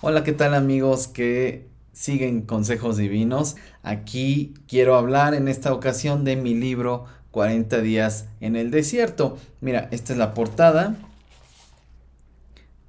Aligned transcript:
Hola, 0.00 0.24
¿qué 0.24 0.32
tal 0.32 0.54
amigos 0.54 1.06
que 1.06 1.66
siguen 1.92 2.42
consejos 2.42 2.96
divinos? 2.96 3.56
Aquí 3.82 4.54
quiero 4.66 4.96
hablar 4.96 5.34
en 5.34 5.48
esta 5.48 5.74
ocasión 5.74 6.24
de 6.24 6.36
mi 6.36 6.54
libro 6.54 7.04
40 7.32 7.82
días 7.82 8.26
en 8.40 8.56
el 8.56 8.70
desierto. 8.70 9.36
Mira, 9.60 9.88
esta 9.90 10.14
es 10.14 10.18
la 10.18 10.32
portada. 10.32 10.96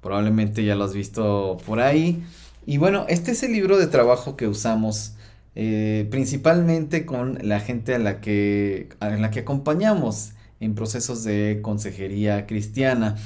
Probablemente 0.00 0.64
ya 0.64 0.76
lo 0.76 0.84
has 0.84 0.94
visto 0.94 1.58
por 1.66 1.80
ahí. 1.80 2.24
Y 2.64 2.78
bueno, 2.78 3.04
este 3.08 3.32
es 3.32 3.42
el 3.42 3.52
libro 3.52 3.76
de 3.76 3.86
trabajo 3.86 4.34
que 4.34 4.48
usamos 4.48 5.14
eh, 5.56 6.08
principalmente 6.10 7.04
con 7.04 7.38
la 7.42 7.60
gente 7.60 7.94
a 7.94 7.98
la, 7.98 8.22
que, 8.22 8.88
a 9.00 9.10
la 9.10 9.30
que 9.30 9.40
acompañamos 9.40 10.32
en 10.60 10.74
procesos 10.74 11.24
de 11.24 11.60
consejería 11.62 12.46
cristiana. 12.46 13.16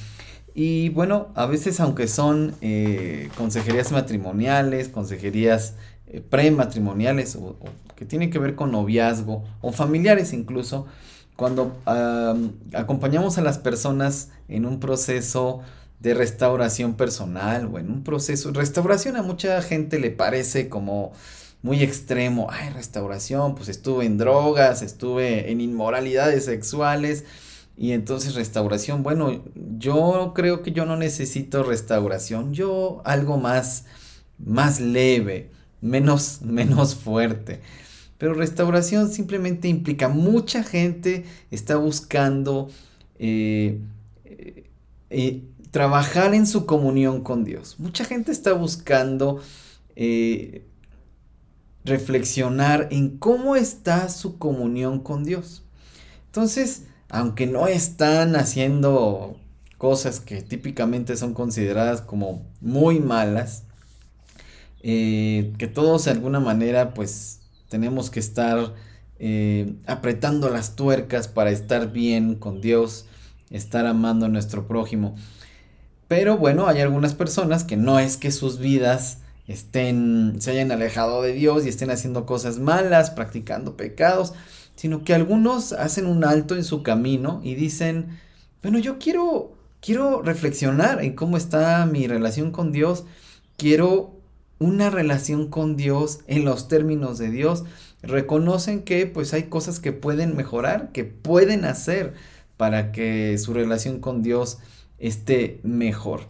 Y 0.54 0.88
bueno, 0.90 1.28
a 1.34 1.46
veces 1.46 1.80
aunque 1.80 2.06
son 2.06 2.54
eh, 2.60 3.28
consejerías 3.36 3.90
matrimoniales, 3.90 4.88
consejerías 4.88 5.74
eh, 6.06 6.20
prematrimoniales 6.20 7.34
o, 7.36 7.56
que 7.96 8.04
tienen 8.04 8.30
que 8.30 8.38
ver 8.38 8.54
con 8.54 8.70
noviazgo 8.70 9.44
o 9.60 9.72
familiares 9.72 10.32
incluso, 10.32 10.86
cuando 11.36 11.76
acompañamos 12.74 13.38
a 13.38 13.42
las 13.42 13.58
personas 13.58 14.30
en 14.48 14.66
un 14.66 14.78
proceso 14.78 15.62
de 15.98 16.14
restauración 16.14 16.94
personal 16.94 17.68
o 17.72 17.80
en 17.80 17.90
un 17.90 18.04
proceso, 18.04 18.52
restauración 18.52 19.16
a 19.16 19.22
mucha 19.22 19.60
gente 19.60 19.98
le 19.98 20.10
parece 20.10 20.68
como 20.68 21.12
muy 21.64 21.82
extremo, 21.82 22.48
ay, 22.50 22.68
restauración, 22.74 23.54
pues 23.54 23.70
estuve 23.70 24.04
en 24.04 24.18
drogas, 24.18 24.82
estuve 24.82 25.50
en 25.50 25.62
inmoralidades 25.62 26.44
sexuales, 26.44 27.24
y 27.74 27.92
entonces 27.92 28.34
restauración, 28.34 29.02
bueno, 29.02 29.42
yo 29.78 30.32
creo 30.34 30.62
que 30.62 30.72
yo 30.72 30.84
no 30.84 30.98
necesito 30.98 31.62
restauración, 31.62 32.52
yo 32.52 33.00
algo 33.06 33.38
más, 33.38 33.86
más 34.36 34.78
leve, 34.78 35.50
menos, 35.80 36.42
menos 36.44 36.96
fuerte. 36.96 37.62
Pero 38.18 38.34
restauración 38.34 39.10
simplemente 39.10 39.66
implica, 39.66 40.10
mucha 40.10 40.64
gente 40.64 41.24
está 41.50 41.76
buscando 41.76 42.68
eh, 43.18 43.80
eh, 44.26 44.64
eh, 45.08 45.42
trabajar 45.70 46.34
en 46.34 46.46
su 46.46 46.66
comunión 46.66 47.22
con 47.22 47.42
Dios. 47.42 47.76
Mucha 47.78 48.04
gente 48.04 48.32
está 48.32 48.52
buscando 48.52 49.40
reflexionar 51.84 52.88
en 52.90 53.18
cómo 53.18 53.56
está 53.56 54.08
su 54.08 54.38
comunión 54.38 55.00
con 55.00 55.24
Dios. 55.24 55.62
Entonces, 56.26 56.84
aunque 57.08 57.46
no 57.46 57.66
están 57.68 58.36
haciendo 58.36 59.36
cosas 59.78 60.20
que 60.20 60.42
típicamente 60.42 61.16
son 61.16 61.34
consideradas 61.34 62.00
como 62.00 62.46
muy 62.60 63.00
malas, 63.00 63.64
eh, 64.82 65.52
que 65.58 65.66
todos 65.66 66.06
de 66.06 66.10
alguna 66.10 66.40
manera 66.40 66.94
pues 66.94 67.40
tenemos 67.68 68.10
que 68.10 68.20
estar 68.20 68.74
eh, 69.18 69.74
apretando 69.86 70.50
las 70.50 70.76
tuercas 70.76 71.28
para 71.28 71.50
estar 71.50 71.92
bien 71.92 72.34
con 72.34 72.60
Dios, 72.60 73.06
estar 73.50 73.86
amando 73.86 74.26
a 74.26 74.28
nuestro 74.28 74.66
prójimo. 74.66 75.16
Pero 76.08 76.36
bueno, 76.36 76.66
hay 76.66 76.80
algunas 76.80 77.14
personas 77.14 77.64
que 77.64 77.76
no 77.76 77.98
es 77.98 78.16
que 78.16 78.30
sus 78.30 78.58
vidas 78.58 79.18
estén, 79.46 80.36
se 80.40 80.52
hayan 80.52 80.72
alejado 80.72 81.22
de 81.22 81.32
Dios 81.32 81.64
y 81.64 81.68
estén 81.68 81.90
haciendo 81.90 82.26
cosas 82.26 82.58
malas, 82.58 83.10
practicando 83.10 83.76
pecados, 83.76 84.32
sino 84.76 85.04
que 85.04 85.14
algunos 85.14 85.72
hacen 85.72 86.06
un 86.06 86.24
alto 86.24 86.56
en 86.56 86.64
su 86.64 86.82
camino 86.82 87.40
y 87.44 87.54
dicen, 87.54 88.18
bueno, 88.62 88.78
yo 88.78 88.98
quiero, 88.98 89.56
quiero 89.80 90.22
reflexionar 90.22 91.02
en 91.04 91.14
cómo 91.14 91.36
está 91.36 91.84
mi 91.86 92.06
relación 92.06 92.50
con 92.50 92.72
Dios, 92.72 93.04
quiero 93.56 94.14
una 94.58 94.90
relación 94.90 95.48
con 95.48 95.76
Dios 95.76 96.20
en 96.26 96.44
los 96.44 96.68
términos 96.68 97.18
de 97.18 97.30
Dios, 97.30 97.64
reconocen 98.02 98.82
que 98.82 99.06
pues 99.06 99.34
hay 99.34 99.44
cosas 99.44 99.80
que 99.80 99.92
pueden 99.92 100.36
mejorar, 100.36 100.90
que 100.92 101.04
pueden 101.04 101.64
hacer 101.64 102.14
para 102.56 102.92
que 102.92 103.36
su 103.38 103.52
relación 103.52 104.00
con 104.00 104.22
Dios 104.22 104.58
esté 104.98 105.60
mejor. 105.62 106.22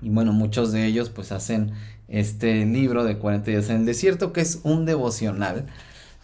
Y 0.00 0.08
bueno, 0.10 0.32
muchos 0.32 0.72
de 0.72 0.86
ellos 0.86 1.10
pues 1.10 1.30
hacen 1.30 1.72
este 2.12 2.64
libro 2.64 3.02
de 3.02 3.18
40 3.18 3.50
días 3.50 3.70
en 3.70 3.78
el 3.78 3.86
desierto, 3.86 4.32
que 4.32 4.42
es 4.42 4.60
un 4.62 4.84
devocional 4.84 5.66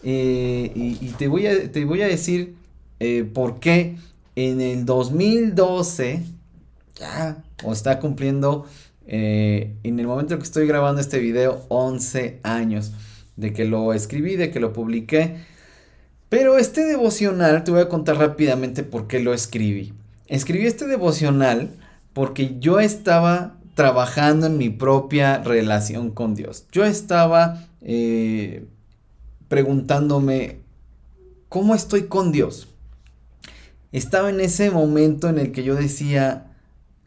eh, 0.03 0.71
y, 0.73 1.09
te, 1.17 1.27
voy 1.27 1.47
a, 1.47 1.71
te 1.71 1.83
voy 1.83 2.01
a 2.01 2.07
decir 2.07 2.55
eh, 3.01 3.29
por 3.33 3.59
qué 3.59 3.97
en 4.35 4.61
el 4.61 4.85
2012 4.85 6.23
ya 6.95 7.43
o 7.63 7.73
está 7.73 7.99
cumpliendo 7.99 8.65
eh, 9.07 9.75
en 9.83 9.99
el 9.99 10.07
momento 10.07 10.33
en 10.33 10.39
que 10.39 10.45
estoy 10.45 10.67
grabando 10.67 11.01
este 11.01 11.19
video 11.19 11.65
11 11.67 12.39
años 12.43 12.93
de 13.35 13.51
que 13.51 13.65
lo 13.65 13.93
escribí, 13.93 14.35
de 14.37 14.51
que 14.51 14.59
lo 14.59 14.71
publiqué. 14.71 15.37
Pero 16.29 16.57
este 16.57 16.85
devocional, 16.85 17.63
te 17.63 17.71
voy 17.71 17.81
a 17.81 17.89
contar 17.89 18.17
rápidamente 18.17 18.83
por 18.83 19.07
qué 19.07 19.19
lo 19.19 19.33
escribí. 19.33 19.93
Escribí 20.27 20.67
este 20.67 20.87
devocional 20.87 21.71
porque 22.13 22.57
yo 22.59 22.79
estaba 22.79 23.57
trabajando 23.79 24.45
en 24.47 24.57
mi 24.57 24.69
propia 24.69 25.41
relación 25.41 26.11
con 26.11 26.35
Dios. 26.35 26.65
Yo 26.73 26.83
estaba 26.83 27.65
preguntándome, 29.47 30.57
¿cómo 31.47 31.75
estoy 31.75 32.03
con 32.07 32.33
Dios? 32.33 32.67
Estaba 33.93 34.31
en 34.31 34.41
ese 34.41 34.69
momento 34.69 35.29
en 35.29 35.39
el 35.39 35.53
que 35.53 35.63
yo 35.63 35.75
decía, 35.75 36.51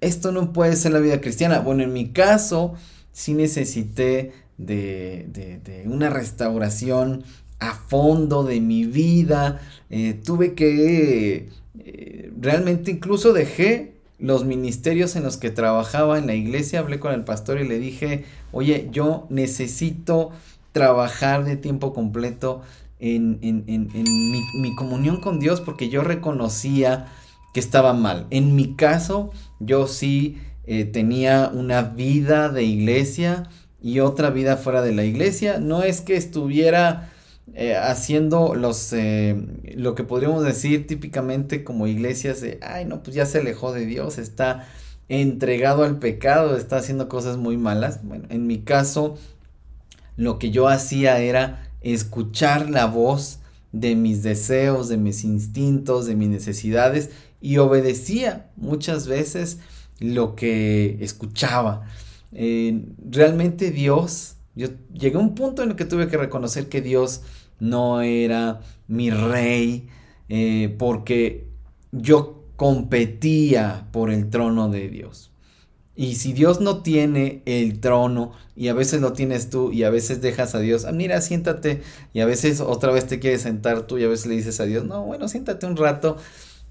esto 0.00 0.32
no 0.32 0.54
puede 0.54 0.74
ser 0.76 0.92
la 0.92 1.00
vida 1.00 1.20
cristiana. 1.20 1.60
Bueno, 1.60 1.82
en 1.82 1.92
mi 1.92 2.08
caso, 2.08 2.72
sí 3.12 3.34
necesité 3.34 4.32
de, 4.56 5.82
una 5.84 6.08
restauración 6.08 7.22
a 7.58 7.74
fondo 7.74 8.44
de 8.44 8.62
mi 8.62 8.86
vida. 8.86 9.60
Eh, 9.90 10.18
tuve 10.24 10.54
que, 10.54 11.50
eh, 11.80 12.32
realmente 12.40 12.90
incluso 12.90 13.34
dejé 13.34 13.91
los 14.22 14.44
ministerios 14.44 15.16
en 15.16 15.24
los 15.24 15.36
que 15.36 15.50
trabajaba 15.50 16.16
en 16.16 16.28
la 16.28 16.34
iglesia, 16.34 16.78
hablé 16.78 17.00
con 17.00 17.12
el 17.12 17.24
pastor 17.24 17.60
y 17.60 17.66
le 17.66 17.80
dije, 17.80 18.24
oye, 18.52 18.88
yo 18.92 19.26
necesito 19.30 20.30
trabajar 20.70 21.44
de 21.44 21.56
tiempo 21.56 21.92
completo 21.92 22.62
en, 23.00 23.40
mi, 23.40 24.76
comunión 24.76 25.20
con 25.20 25.40
Dios 25.40 25.60
porque 25.60 25.88
yo 25.88 26.02
reconocía 26.02 27.08
que 27.52 27.58
estaba 27.58 27.94
mal. 27.94 28.28
En 28.30 28.54
mi 28.54 28.76
caso, 28.76 29.32
yo 29.58 29.88
sí 29.88 30.38
eh, 30.66 30.84
tenía 30.84 31.50
una 31.52 31.82
vida 31.82 32.48
de 32.48 32.62
iglesia 32.62 33.50
y 33.82 33.98
otra 33.98 34.30
vida 34.30 34.56
fuera 34.56 34.82
de 34.82 34.94
la 34.94 35.04
iglesia. 35.04 35.58
No 35.58 35.82
es 35.82 36.00
que 36.00 36.14
estuviera 36.14 37.11
eh, 37.54 37.76
haciendo 37.76 38.54
los, 38.54 38.92
eh, 38.92 39.36
lo 39.76 39.94
que 39.94 40.04
podríamos 40.04 40.42
decir 40.44 40.86
típicamente 40.86 41.64
como 41.64 41.86
iglesias 41.86 42.40
de, 42.40 42.58
ay, 42.62 42.84
no, 42.84 43.02
pues 43.02 43.14
ya 43.14 43.26
se 43.26 43.38
alejó 43.38 43.72
de 43.72 43.84
Dios, 43.84 44.18
está 44.18 44.66
entregado 45.08 45.84
al 45.84 45.98
pecado, 45.98 46.56
está 46.56 46.76
haciendo 46.76 47.08
cosas 47.08 47.36
muy 47.36 47.58
malas. 47.58 48.02
Bueno, 48.02 48.24
en 48.30 48.46
mi 48.46 48.60
caso, 48.60 49.18
lo 50.16 50.38
que 50.38 50.50
yo 50.50 50.68
hacía 50.68 51.18
era 51.18 51.68
escuchar 51.82 52.70
la 52.70 52.86
voz 52.86 53.40
de 53.72 53.96
mis 53.96 54.22
deseos, 54.22 54.88
de 54.88 54.96
mis 54.96 55.24
instintos, 55.24 56.06
de 56.06 56.14
mis 56.14 56.28
necesidades 56.28 57.10
y 57.40 57.58
obedecía 57.58 58.50
muchas 58.56 59.08
veces 59.08 59.58
lo 59.98 60.34
que 60.36 60.98
escuchaba. 61.00 61.82
Eh, 62.32 62.86
realmente 63.10 63.70
Dios, 63.70 64.36
yo 64.54 64.68
llegué 64.92 65.16
a 65.16 65.20
un 65.20 65.34
punto 65.34 65.62
en 65.62 65.70
el 65.70 65.76
que 65.76 65.84
tuve 65.84 66.08
que 66.08 66.16
reconocer 66.16 66.68
que 66.68 66.80
Dios 66.80 67.22
no 67.62 68.02
era 68.02 68.60
mi 68.88 69.10
rey, 69.10 69.88
eh, 70.28 70.74
porque 70.78 71.46
yo 71.92 72.42
competía 72.56 73.86
por 73.92 74.10
el 74.10 74.30
trono 74.30 74.68
de 74.68 74.88
Dios. 74.88 75.30
Y 75.94 76.16
si 76.16 76.32
Dios 76.32 76.60
no 76.60 76.82
tiene 76.82 77.42
el 77.44 77.78
trono 77.78 78.32
y 78.56 78.68
a 78.68 78.74
veces 78.74 79.00
lo 79.00 79.12
tienes 79.12 79.48
tú 79.48 79.70
y 79.70 79.84
a 79.84 79.90
veces 79.90 80.20
dejas 80.20 80.56
a 80.56 80.58
Dios, 80.58 80.84
ah, 80.86 80.92
mira, 80.92 81.20
siéntate 81.20 81.82
y 82.12 82.20
a 82.20 82.26
veces 82.26 82.60
otra 82.60 82.90
vez 82.90 83.06
te 83.06 83.20
quieres 83.20 83.42
sentar 83.42 83.82
tú 83.86 83.98
y 83.98 84.04
a 84.04 84.08
veces 84.08 84.26
le 84.26 84.34
dices 84.34 84.58
a 84.58 84.64
Dios, 84.64 84.84
no, 84.84 85.04
bueno, 85.04 85.28
siéntate 85.28 85.64
un 85.66 85.76
rato, 85.76 86.16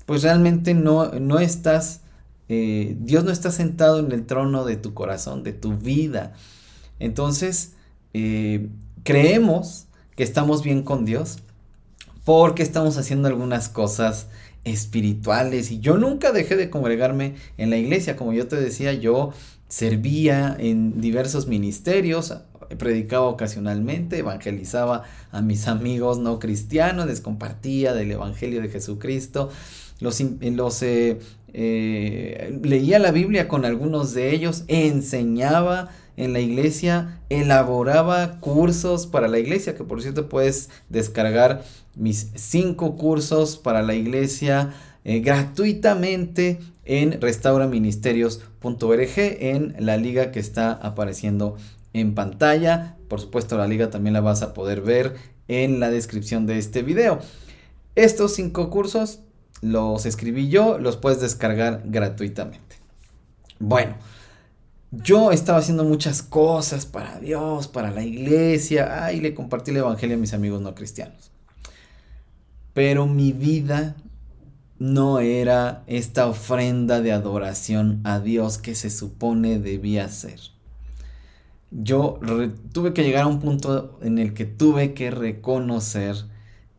pues 0.06 0.24
realmente 0.24 0.74
no, 0.74 1.12
no 1.20 1.40
estás, 1.40 2.02
eh, 2.50 2.98
Dios 3.00 3.24
no 3.24 3.32
está 3.32 3.52
sentado 3.52 4.00
en 4.00 4.12
el 4.12 4.26
trono 4.26 4.66
de 4.66 4.76
tu 4.76 4.94
corazón, 4.94 5.44
de 5.44 5.54
tu 5.54 5.78
vida. 5.78 6.34
Entonces, 7.00 7.76
eh, 8.14 8.68
creemos 9.04 9.88
que 10.16 10.24
estamos 10.24 10.64
bien 10.64 10.84
con 10.84 11.06
Dios 11.06 11.40
porque 12.24 12.64
estamos 12.64 12.98
haciendo 12.98 13.28
algunas 13.28 13.70
cosas 13.70 14.28
espirituales 14.64 15.72
y 15.72 15.80
yo 15.80 15.98
nunca 15.98 16.32
dejé 16.32 16.56
de 16.56 16.70
congregarme 16.70 17.36
en 17.58 17.70
la 17.70 17.78
iglesia, 17.78 18.16
como 18.16 18.34
yo 18.34 18.48
te 18.48 18.56
decía, 18.58 18.94
yo 18.94 19.34
servía 19.68 20.56
en 20.60 21.02
diversos 21.02 21.48
ministerios, 21.48 22.36
predicaba 22.78 23.26
ocasionalmente, 23.28 24.20
evangelizaba 24.20 25.04
a 25.32 25.42
mis 25.42 25.68
amigos 25.68 26.20
no 26.20 26.40
cristianos, 26.40 27.08
les 27.08 27.22
compartía 27.22 27.94
del 27.94 28.12
Evangelio 28.12 28.62
de 28.62 28.70
Jesucristo. 28.70 29.50
los, 30.00 30.22
los 30.42 30.80
eh, 30.84 32.60
leía 32.64 33.00
la 33.00 33.12
Biblia 33.12 33.48
con 33.48 33.66
algunos 33.66 34.14
de 34.14 34.34
ellos, 34.34 34.64
enseñaba 34.68 35.90
en 36.22 36.34
la 36.34 36.40
iglesia, 36.40 37.20
elaboraba 37.30 38.40
cursos 38.40 39.08
para 39.08 39.28
la 39.28 39.40
iglesia, 39.40 39.76
que 39.76 39.84
por 39.84 40.04
cierto 40.04 40.30
puedes 40.30 40.70
descargar 40.88 41.64
mis 41.96 42.30
cinco 42.36 42.96
cursos 42.96 43.58
para 43.58 43.82
la 43.82 43.96
iglesia 43.96 44.72
eh, 45.04 45.22
gratuitamente 45.22 46.60
en 46.86 47.20
restauraministerios.org 47.20 49.10
en 49.18 49.76
la 49.80 49.98
liga 49.98 50.32
que 50.32 50.40
está 50.40 50.74
apareciendo 50.74 51.58
en 51.94 52.14
pantalla. 52.14 52.98
Por 53.08 53.20
supuesto 53.20 53.58
la 53.58 53.68
liga 53.68 53.90
también 53.90 54.14
la 54.14 54.22
vas 54.22 54.44
a 54.44 54.54
poder 54.54 54.82
ver 54.82 55.16
en 55.48 55.80
la 55.80 55.90
descripción 55.90 56.46
de 56.46 56.60
este 56.60 56.84
video. 56.84 57.18
Estos 57.96 58.36
cinco 58.36 58.70
cursos 58.70 59.22
los 59.62 60.06
escribí 60.06 60.50
yo, 60.50 60.78
los 60.78 60.98
puedes 60.98 61.20
descargar 61.20 61.82
gratuitamente. 61.86 62.76
Bueno, 63.58 63.96
yo 64.92 65.32
estaba 65.32 65.60
haciendo 65.60 65.86
muchas 65.86 66.22
cosas 66.22 66.86
para 66.86 67.20
Dios, 67.20 67.68
para 67.68 67.92
la 67.92 68.04
iglesia, 68.04 69.06
ay, 69.06 69.22
le 69.22 69.34
compartí 69.34 69.72
el 69.72 69.78
evangelio 69.78 70.18
a 70.18 70.20
mis 70.20 70.34
amigos 70.34 70.62
no 70.62 70.76
cristianos. 70.76 71.32
Pero 72.74 73.08
mi 73.08 73.32
vida 73.32 73.96
no 74.80 75.20
era 75.20 75.84
esta 75.88 76.28
ofrenda 76.28 77.02
de 77.02 77.14
adoración 77.14 78.02
a 78.04 78.20
Dios 78.20 78.58
que 78.58 78.76
se 78.76 78.90
supone 78.90 79.60
debía 79.60 80.10
ser. 80.10 80.40
Yo 81.72 82.20
tuve 82.74 82.94
que 82.94 83.04
llegar 83.04 83.24
a 83.24 83.28
un 83.28 83.40
punto 83.40 83.98
en 84.02 84.18
el 84.18 84.34
que 84.34 84.46
tuve 84.46 84.94
que 84.94 85.10
reconocer 85.10 86.16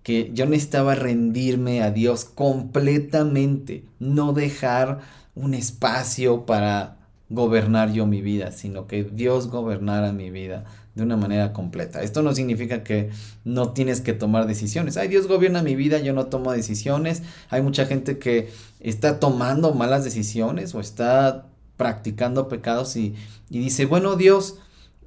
que 0.02 0.32
yo 0.34 0.44
necesitaba 0.46 0.94
rendirme 0.96 1.82
a 1.82 1.90
Dios 1.90 2.24
completamente, 2.24 3.84
no 4.00 4.32
dejar 4.32 5.00
un 5.34 5.54
espacio 5.54 6.44
para 6.44 7.01
gobernar 7.32 7.92
yo 7.92 8.06
mi 8.06 8.20
vida, 8.20 8.52
sino 8.52 8.86
que 8.86 9.04
Dios 9.04 9.48
gobernara 9.48 10.12
mi 10.12 10.30
vida 10.30 10.64
de 10.94 11.02
una 11.02 11.16
manera 11.16 11.52
completa. 11.52 12.02
Esto 12.02 12.22
no 12.22 12.34
significa 12.34 12.84
que 12.84 13.10
no 13.44 13.70
tienes 13.70 14.00
que 14.00 14.12
tomar 14.12 14.46
decisiones. 14.46 14.96
Ay, 14.96 15.08
Dios 15.08 15.26
gobierna 15.26 15.62
mi 15.62 15.74
vida, 15.74 15.98
yo 15.98 16.12
no 16.12 16.26
tomo 16.26 16.52
decisiones. 16.52 17.22
Hay 17.48 17.62
mucha 17.62 17.86
gente 17.86 18.18
que 18.18 18.50
está 18.80 19.18
tomando 19.18 19.72
malas 19.74 20.04
decisiones 20.04 20.74
o 20.74 20.80
está 20.80 21.46
practicando 21.76 22.48
pecados 22.48 22.96
y, 22.96 23.14
y 23.48 23.58
dice, 23.58 23.86
bueno, 23.86 24.16
Dios, 24.16 24.58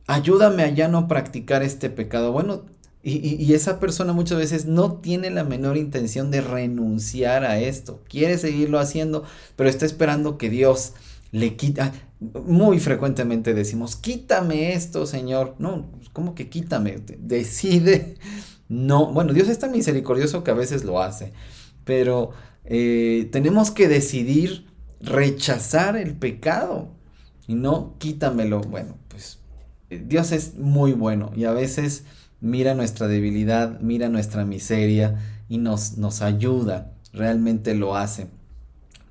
ayúdame 0.07 0.63
a 0.63 0.69
ya 0.69 0.87
no 0.87 1.07
practicar 1.07 1.61
este 1.63 1.89
pecado. 1.89 2.31
Bueno, 2.31 2.63
y, 3.07 3.53
esa 3.53 3.79
persona 3.79 4.13
muchas 4.13 4.39
veces 4.39 4.65
no 4.65 4.93
tiene 4.93 5.29
la 5.29 5.43
menor 5.43 5.77
intención 5.77 6.31
de 6.31 6.41
renunciar 6.41 7.43
a 7.45 7.59
esto. 7.59 8.01
Quiere 8.09 8.39
seguirlo 8.39 8.79
haciendo, 8.79 9.23
pero 9.55 9.69
está 9.69 9.85
esperando 9.85 10.39
que 10.39 10.49
Dios 10.49 10.93
le 11.35 11.57
quita. 11.57 11.91
Muy 12.45 12.79
frecuentemente 12.79 13.53
decimos, 13.53 13.97
quítame 13.97 14.73
esto, 14.73 15.05
Señor. 15.05 15.55
No, 15.59 15.91
¿cómo 16.13 16.33
que 16.33 16.49
quítame? 16.49 16.99
Decide. 17.19 18.15
No, 18.67 19.13
bueno, 19.13 19.31
Dios 19.31 19.47
es 19.47 19.59
tan 19.59 19.71
misericordioso 19.71 20.43
que 20.43 20.49
a 20.49 20.55
veces 20.55 20.85
lo 20.85 20.99
hace, 20.99 21.33
pero 21.83 22.31
eh, 22.63 23.29
tenemos 23.31 23.69
que 23.69 23.87
decidir 23.87 24.65
rechazar 24.99 25.95
el 25.95 26.15
pecado 26.15 26.87
y 27.45 27.53
no 27.53 27.93
quítamelo. 27.99 28.61
Bueno, 28.61 28.97
pues 29.07 29.37
eh, 29.91 30.03
Dios 30.03 30.31
es 30.31 30.55
muy 30.55 30.93
bueno 30.93 31.31
y 31.35 31.43
a 31.43 31.51
veces 31.51 32.05
mira 32.41 32.73
nuestra 32.73 33.07
debilidad, 33.07 33.79
mira 33.81 34.09
nuestra 34.09 34.45
miseria 34.45 35.43
y 35.47 35.59
nos, 35.59 35.99
nos 35.99 36.23
ayuda, 36.23 36.91
realmente 37.13 37.75
lo 37.75 37.95
hace. 37.95 38.29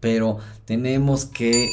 Pero 0.00 0.38
tenemos 0.64 1.26
que 1.26 1.68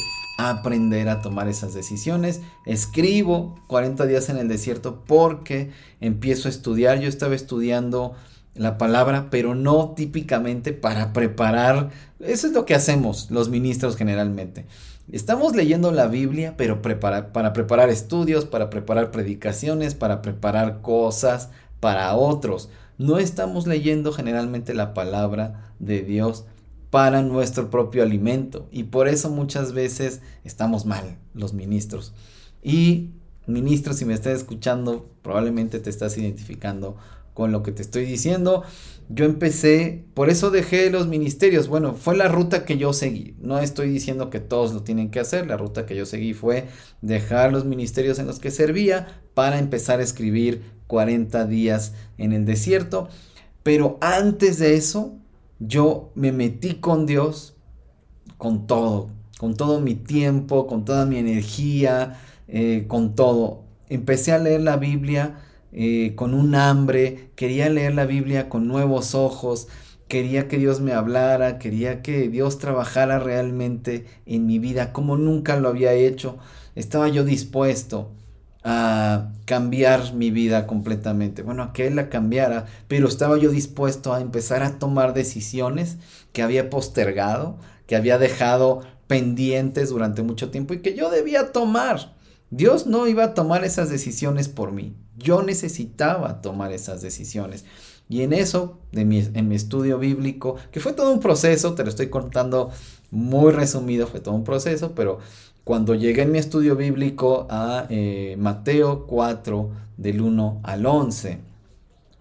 aprender 0.50 1.08
a 1.08 1.20
tomar 1.20 1.48
esas 1.48 1.74
decisiones. 1.74 2.40
Escribo 2.66 3.54
40 3.66 4.06
días 4.06 4.28
en 4.28 4.38
el 4.38 4.48
desierto 4.48 5.02
porque 5.06 5.70
empiezo 6.00 6.48
a 6.48 6.50
estudiar. 6.50 7.00
Yo 7.00 7.08
estaba 7.08 7.34
estudiando 7.34 8.14
la 8.54 8.78
palabra, 8.78 9.28
pero 9.30 9.54
no 9.54 9.94
típicamente 9.96 10.72
para 10.72 11.12
preparar. 11.12 11.90
Eso 12.20 12.46
es 12.46 12.52
lo 12.52 12.66
que 12.66 12.74
hacemos 12.74 13.30
los 13.30 13.48
ministros 13.48 13.96
generalmente. 13.96 14.66
Estamos 15.10 15.56
leyendo 15.56 15.90
la 15.90 16.06
Biblia, 16.06 16.54
pero 16.56 16.80
para 16.80 17.52
preparar 17.52 17.90
estudios, 17.90 18.44
para 18.44 18.70
preparar 18.70 19.10
predicaciones, 19.10 19.94
para 19.94 20.22
preparar 20.22 20.80
cosas 20.80 21.50
para 21.80 22.14
otros. 22.14 22.68
No 22.98 23.18
estamos 23.18 23.66
leyendo 23.66 24.12
generalmente 24.12 24.74
la 24.74 24.94
palabra 24.94 25.72
de 25.80 26.02
Dios 26.02 26.44
para 26.92 27.22
nuestro 27.22 27.70
propio 27.70 28.04
alimento. 28.04 28.68
Y 28.70 28.84
por 28.84 29.08
eso 29.08 29.30
muchas 29.30 29.72
veces 29.72 30.20
estamos 30.44 30.86
mal 30.86 31.18
los 31.34 31.54
ministros. 31.54 32.12
Y 32.62 33.10
ministros, 33.48 33.96
si 33.96 34.04
me 34.04 34.14
estás 34.14 34.36
escuchando, 34.36 35.10
probablemente 35.22 35.80
te 35.80 35.90
estás 35.90 36.16
identificando 36.16 36.96
con 37.34 37.50
lo 37.50 37.64
que 37.64 37.72
te 37.72 37.82
estoy 37.82 38.04
diciendo 38.04 38.62
yo 39.14 39.24
empecé, 39.26 40.04
por 40.14 40.30
eso 40.30 40.50
dejé 40.50 40.90
los 40.90 41.06
ministerios. 41.06 41.68
Bueno, 41.68 41.94
fue 41.94 42.16
la 42.16 42.28
ruta 42.28 42.64
que 42.64 42.78
yo 42.78 42.92
seguí. 42.92 43.36
No 43.40 43.58
estoy 43.58 43.90
diciendo 43.90 44.30
que 44.30 44.40
todos 44.40 44.72
lo 44.72 44.82
tienen 44.82 45.10
que 45.10 45.20
hacer. 45.20 45.46
La 45.46 45.56
ruta 45.56 45.84
que 45.84 45.96
yo 45.96 46.06
seguí 46.06 46.32
fue 46.32 46.68
dejar 47.02 47.52
los 47.52 47.64
ministerios 47.64 48.18
en 48.18 48.26
los 48.26 48.38
que 48.38 48.50
servía 48.50 49.22
para 49.34 49.58
empezar 49.58 50.00
a 50.00 50.02
escribir 50.02 50.62
40 50.86 51.46
días 51.46 51.92
en 52.16 52.32
el 52.32 52.46
desierto. 52.46 53.08
Pero 53.62 53.98
antes 54.00 54.58
de 54.58 54.76
eso, 54.76 55.18
yo 55.66 56.10
me 56.14 56.32
metí 56.32 56.74
con 56.74 57.06
Dios 57.06 57.56
con 58.42 58.66
todo, 58.66 59.10
con 59.38 59.56
todo 59.56 59.80
mi 59.80 59.94
tiempo, 59.94 60.66
con 60.66 60.84
toda 60.84 61.06
mi 61.06 61.16
energía, 61.16 62.20
eh, 62.48 62.86
con 62.88 63.14
todo. 63.14 63.62
Empecé 63.88 64.32
a 64.32 64.38
leer 64.38 64.62
la 64.62 64.76
Biblia 64.76 65.38
eh, 65.70 66.14
con 66.16 66.34
un 66.34 66.56
hambre, 66.56 67.30
quería 67.36 67.68
leer 67.68 67.94
la 67.94 68.04
Biblia 68.04 68.48
con 68.48 68.66
nuevos 68.66 69.14
ojos, 69.14 69.68
quería 70.08 70.48
que 70.48 70.58
Dios 70.58 70.80
me 70.80 70.92
hablara, 70.92 71.60
quería 71.60 72.02
que 72.02 72.28
Dios 72.28 72.58
trabajara 72.58 73.20
realmente 73.20 74.06
en 74.26 74.46
mi 74.46 74.58
vida 74.58 74.92
como 74.92 75.16
nunca 75.16 75.56
lo 75.56 75.68
había 75.68 75.92
hecho. 75.92 76.38
Estaba 76.74 77.08
yo 77.08 77.22
dispuesto 77.24 78.10
a 78.64 79.32
cambiar 79.44 80.14
mi 80.14 80.30
vida 80.30 80.66
completamente. 80.66 81.42
Bueno, 81.42 81.62
a 81.62 81.72
que 81.72 81.86
Él 81.86 81.96
la 81.96 82.08
cambiara, 82.08 82.66
pero 82.88 83.08
estaba 83.08 83.38
yo 83.38 83.50
dispuesto 83.50 84.14
a 84.14 84.20
empezar 84.20 84.62
a 84.62 84.78
tomar 84.78 85.14
decisiones 85.14 85.96
que 86.32 86.42
había 86.42 86.70
postergado, 86.70 87.58
que 87.86 87.96
había 87.96 88.18
dejado 88.18 88.82
pendientes 89.06 89.90
durante 89.90 90.22
mucho 90.22 90.50
tiempo 90.50 90.74
y 90.74 90.80
que 90.80 90.94
yo 90.94 91.10
debía 91.10 91.52
tomar. 91.52 92.14
Dios 92.50 92.86
no 92.86 93.06
iba 93.06 93.24
a 93.24 93.34
tomar 93.34 93.64
esas 93.64 93.90
decisiones 93.90 94.48
por 94.48 94.72
mí. 94.72 94.94
Yo 95.16 95.42
necesitaba 95.42 96.40
tomar 96.40 96.72
esas 96.72 97.02
decisiones. 97.02 97.64
Y 98.08 98.22
en 98.22 98.32
eso, 98.32 98.78
de 98.92 99.04
mi, 99.04 99.18
en 99.20 99.48
mi 99.48 99.54
estudio 99.54 99.98
bíblico, 99.98 100.56
que 100.70 100.80
fue 100.80 100.92
todo 100.92 101.12
un 101.12 101.20
proceso, 101.20 101.74
te 101.74 101.82
lo 101.82 101.88
estoy 101.88 102.08
contando 102.10 102.70
muy 103.12 103.52
resumido, 103.52 104.08
fue 104.08 104.20
todo 104.20 104.34
un 104.34 104.42
proceso, 104.42 104.94
pero 104.96 105.20
cuando 105.64 105.94
llegué 105.94 106.22
en 106.22 106.32
mi 106.32 106.38
estudio 106.38 106.74
bíblico 106.74 107.46
a 107.50 107.86
eh, 107.90 108.36
Mateo 108.38 109.06
4, 109.06 109.70
del 109.98 110.22
1 110.22 110.60
al 110.64 110.86
11, 110.86 111.38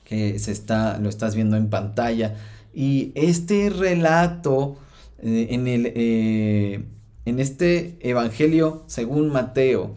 que 0.03 0.37
se 0.37 0.51
está, 0.51 0.99
lo 0.99 1.09
estás 1.09 1.33
viendo 1.33 1.55
en 1.55 1.69
pantalla, 1.69 2.35
y 2.73 3.13
este 3.15 3.69
relato 3.69 4.75
eh, 5.19 5.47
en, 5.51 5.67
el, 5.67 5.93
eh, 5.95 6.85
en 7.25 7.39
este 7.39 7.97
Evangelio 8.01 8.83
según 8.87 9.29
Mateo, 9.29 9.95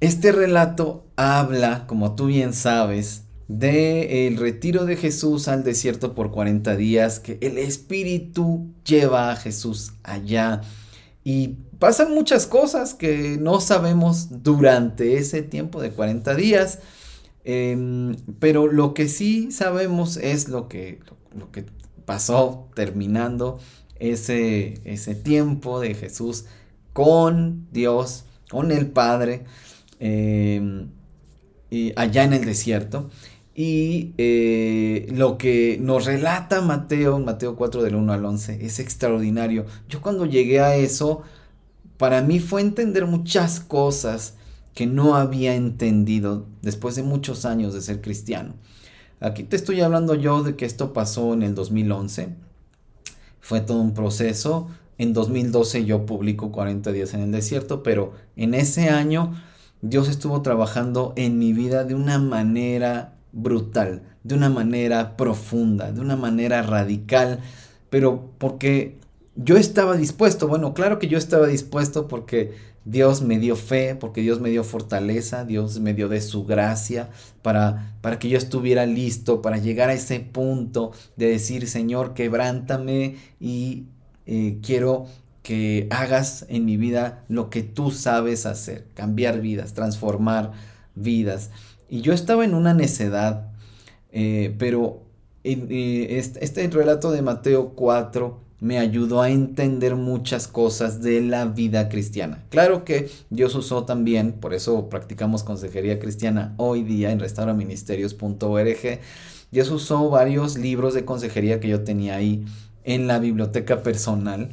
este 0.00 0.32
relato 0.32 1.04
habla, 1.16 1.86
como 1.86 2.14
tú 2.14 2.26
bien 2.26 2.54
sabes, 2.54 3.25
de 3.48 4.26
el 4.26 4.38
retiro 4.38 4.84
de 4.84 4.96
Jesús 4.96 5.48
al 5.48 5.62
desierto 5.62 6.14
por 6.14 6.32
40 6.32 6.76
días, 6.76 7.20
que 7.20 7.38
el 7.40 7.58
Espíritu 7.58 8.72
lleva 8.84 9.30
a 9.30 9.36
Jesús 9.36 9.92
allá 10.02 10.62
y 11.22 11.56
pasan 11.78 12.14
muchas 12.14 12.46
cosas 12.46 12.94
que 12.94 13.36
no 13.40 13.60
sabemos 13.60 14.42
durante 14.42 15.18
ese 15.18 15.42
tiempo 15.42 15.80
de 15.80 15.90
40 15.90 16.34
días, 16.34 16.80
em, 17.44 18.16
pero 18.40 18.66
lo 18.66 18.94
que 18.94 19.08
sí 19.08 19.52
sabemos 19.52 20.16
es 20.16 20.48
lo 20.48 20.68
que, 20.68 21.00
lo 21.36 21.50
que 21.52 21.66
pasó 22.04 22.68
terminando 22.74 23.60
ese, 23.98 24.80
ese 24.84 25.14
tiempo 25.14 25.80
de 25.80 25.94
Jesús 25.94 26.46
con 26.92 27.66
Dios, 27.72 28.24
con 28.50 28.72
el 28.72 28.86
Padre. 28.86 29.44
Em, 29.98 30.88
y 31.70 31.92
allá 31.96 32.24
en 32.24 32.32
el 32.32 32.44
desierto. 32.44 33.10
Y 33.58 34.12
eh, 34.18 35.06
lo 35.14 35.38
que 35.38 35.78
nos 35.80 36.04
relata 36.04 36.60
Mateo, 36.60 37.18
Mateo 37.20 37.56
4 37.56 37.82
del 37.82 37.94
1 37.94 38.12
al 38.12 38.22
11, 38.26 38.66
es 38.66 38.78
extraordinario. 38.80 39.64
Yo 39.88 40.02
cuando 40.02 40.26
llegué 40.26 40.60
a 40.60 40.76
eso, 40.76 41.22
para 41.96 42.20
mí 42.20 42.38
fue 42.38 42.60
entender 42.60 43.06
muchas 43.06 43.60
cosas 43.60 44.34
que 44.74 44.86
no 44.86 45.16
había 45.16 45.54
entendido 45.54 46.44
después 46.60 46.96
de 46.96 47.02
muchos 47.02 47.46
años 47.46 47.72
de 47.72 47.80
ser 47.80 48.02
cristiano. 48.02 48.52
Aquí 49.20 49.42
te 49.42 49.56
estoy 49.56 49.80
hablando 49.80 50.14
yo 50.14 50.42
de 50.42 50.54
que 50.54 50.66
esto 50.66 50.92
pasó 50.92 51.32
en 51.32 51.42
el 51.42 51.54
2011. 51.54 52.34
fue 53.40 53.62
todo 53.62 53.80
un 53.80 53.94
proceso. 53.94 54.68
En 54.98 55.14
2012 55.14 55.86
yo 55.86 56.04
publico 56.04 56.52
40 56.52 56.92
días 56.92 57.14
en 57.14 57.20
el 57.20 57.32
desierto, 57.32 57.82
pero 57.82 58.12
en 58.36 58.52
ese 58.52 58.90
año 58.90 59.32
Dios 59.80 60.10
estuvo 60.10 60.42
trabajando 60.42 61.14
en 61.16 61.38
mi 61.38 61.54
vida 61.54 61.84
de 61.84 61.94
una 61.94 62.18
manera 62.18 63.15
brutal, 63.36 64.02
de 64.24 64.34
una 64.34 64.48
manera 64.48 65.16
profunda, 65.16 65.92
de 65.92 66.00
una 66.00 66.16
manera 66.16 66.62
radical, 66.62 67.40
pero 67.90 68.30
porque 68.38 68.96
yo 69.36 69.58
estaba 69.58 69.96
dispuesto, 69.96 70.48
bueno, 70.48 70.72
claro 70.72 70.98
que 70.98 71.06
yo 71.06 71.18
estaba 71.18 71.46
dispuesto 71.46 72.08
porque 72.08 72.54
Dios 72.86 73.20
me 73.20 73.38
dio 73.38 73.54
fe, 73.54 73.94
porque 73.94 74.22
Dios 74.22 74.40
me 74.40 74.48
dio 74.48 74.64
fortaleza, 74.64 75.44
Dios 75.44 75.78
me 75.80 75.92
dio 75.92 76.08
de 76.08 76.22
su 76.22 76.46
gracia 76.46 77.10
para, 77.42 77.94
para 78.00 78.18
que 78.18 78.30
yo 78.30 78.38
estuviera 78.38 78.86
listo, 78.86 79.42
para 79.42 79.58
llegar 79.58 79.90
a 79.90 79.94
ese 79.94 80.20
punto 80.20 80.92
de 81.16 81.28
decir, 81.28 81.68
Señor, 81.68 82.14
quebrántame 82.14 83.16
y 83.38 83.84
eh, 84.24 84.58
quiero 84.62 85.06
que 85.42 85.88
hagas 85.90 86.46
en 86.48 86.64
mi 86.64 86.78
vida 86.78 87.24
lo 87.28 87.50
que 87.50 87.62
tú 87.62 87.90
sabes 87.90 88.46
hacer, 88.46 88.86
cambiar 88.94 89.42
vidas, 89.42 89.74
transformar 89.74 90.52
vidas. 90.96 91.50
Y 91.88 92.00
yo 92.00 92.12
estaba 92.12 92.44
en 92.44 92.54
una 92.54 92.74
necedad, 92.74 93.52
eh, 94.10 94.54
pero 94.58 95.02
este, 95.44 96.44
este 96.44 96.68
relato 96.68 97.12
de 97.12 97.22
Mateo 97.22 97.74
4 97.76 98.46
me 98.58 98.78
ayudó 98.78 99.20
a 99.20 99.30
entender 99.30 99.96
muchas 99.96 100.48
cosas 100.48 101.02
de 101.02 101.20
la 101.20 101.44
vida 101.44 101.88
cristiana. 101.88 102.44
Claro 102.48 102.84
que 102.84 103.10
Dios 103.30 103.54
usó 103.54 103.84
también, 103.84 104.32
por 104.32 104.54
eso 104.54 104.88
practicamos 104.88 105.44
consejería 105.44 105.98
cristiana 105.98 106.54
hoy 106.56 106.82
día 106.82 107.12
en 107.12 107.20
restauraministerios.org. 107.20 109.00
Dios 109.50 109.70
usó 109.70 110.10
varios 110.10 110.58
libros 110.58 110.94
de 110.94 111.04
consejería 111.04 111.60
que 111.60 111.68
yo 111.68 111.84
tenía 111.84 112.16
ahí 112.16 112.44
en 112.84 113.06
la 113.06 113.18
biblioteca 113.18 113.82
personal, 113.82 114.50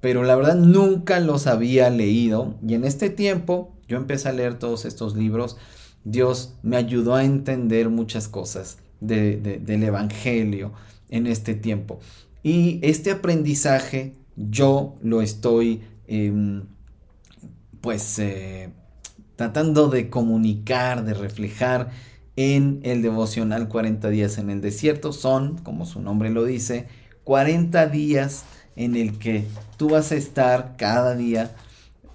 pero 0.00 0.24
la 0.24 0.34
verdad 0.34 0.56
nunca 0.56 1.20
los 1.20 1.46
había 1.46 1.90
leído 1.90 2.54
y 2.66 2.74
en 2.74 2.84
este 2.84 3.10
tiempo 3.10 3.76
yo 3.86 3.98
empecé 3.98 4.30
a 4.30 4.32
leer 4.32 4.58
todos 4.58 4.84
estos 4.84 5.14
libros. 5.14 5.58
Dios 6.04 6.54
me 6.62 6.76
ayudó 6.76 7.14
a 7.14 7.24
entender 7.24 7.88
muchas 7.88 8.28
cosas 8.28 8.78
del 9.00 9.82
Evangelio 9.82 10.72
en 11.08 11.26
este 11.26 11.54
tiempo. 11.54 12.00
Y 12.42 12.80
este 12.82 13.10
aprendizaje 13.10 14.14
yo 14.36 14.94
lo 15.02 15.22
estoy 15.22 15.82
em, 16.06 16.64
pues 17.80 18.18
eh, 18.18 18.70
tratando 19.36 19.88
de 19.88 20.08
comunicar, 20.08 21.04
de 21.04 21.14
reflejar 21.14 21.90
en 22.36 22.80
el 22.82 23.02
devocional 23.02 23.68
40 23.68 24.08
días 24.08 24.38
en 24.38 24.50
el 24.50 24.60
desierto. 24.60 25.12
Son, 25.12 25.58
como 25.58 25.84
su 25.84 26.00
nombre 26.00 26.30
lo 26.30 26.44
dice, 26.44 26.86
40 27.24 27.86
días 27.88 28.44
en 28.76 28.96
el 28.96 29.18
que 29.18 29.44
tú 29.76 29.90
vas 29.90 30.12
a 30.12 30.16
estar 30.16 30.76
cada 30.76 31.14
día 31.14 31.54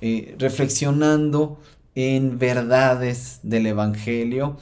eh, 0.02 0.36
reflexionando 0.40 1.60
en 1.98 2.38
verdades 2.38 3.40
del 3.42 3.66
Evangelio 3.66 4.58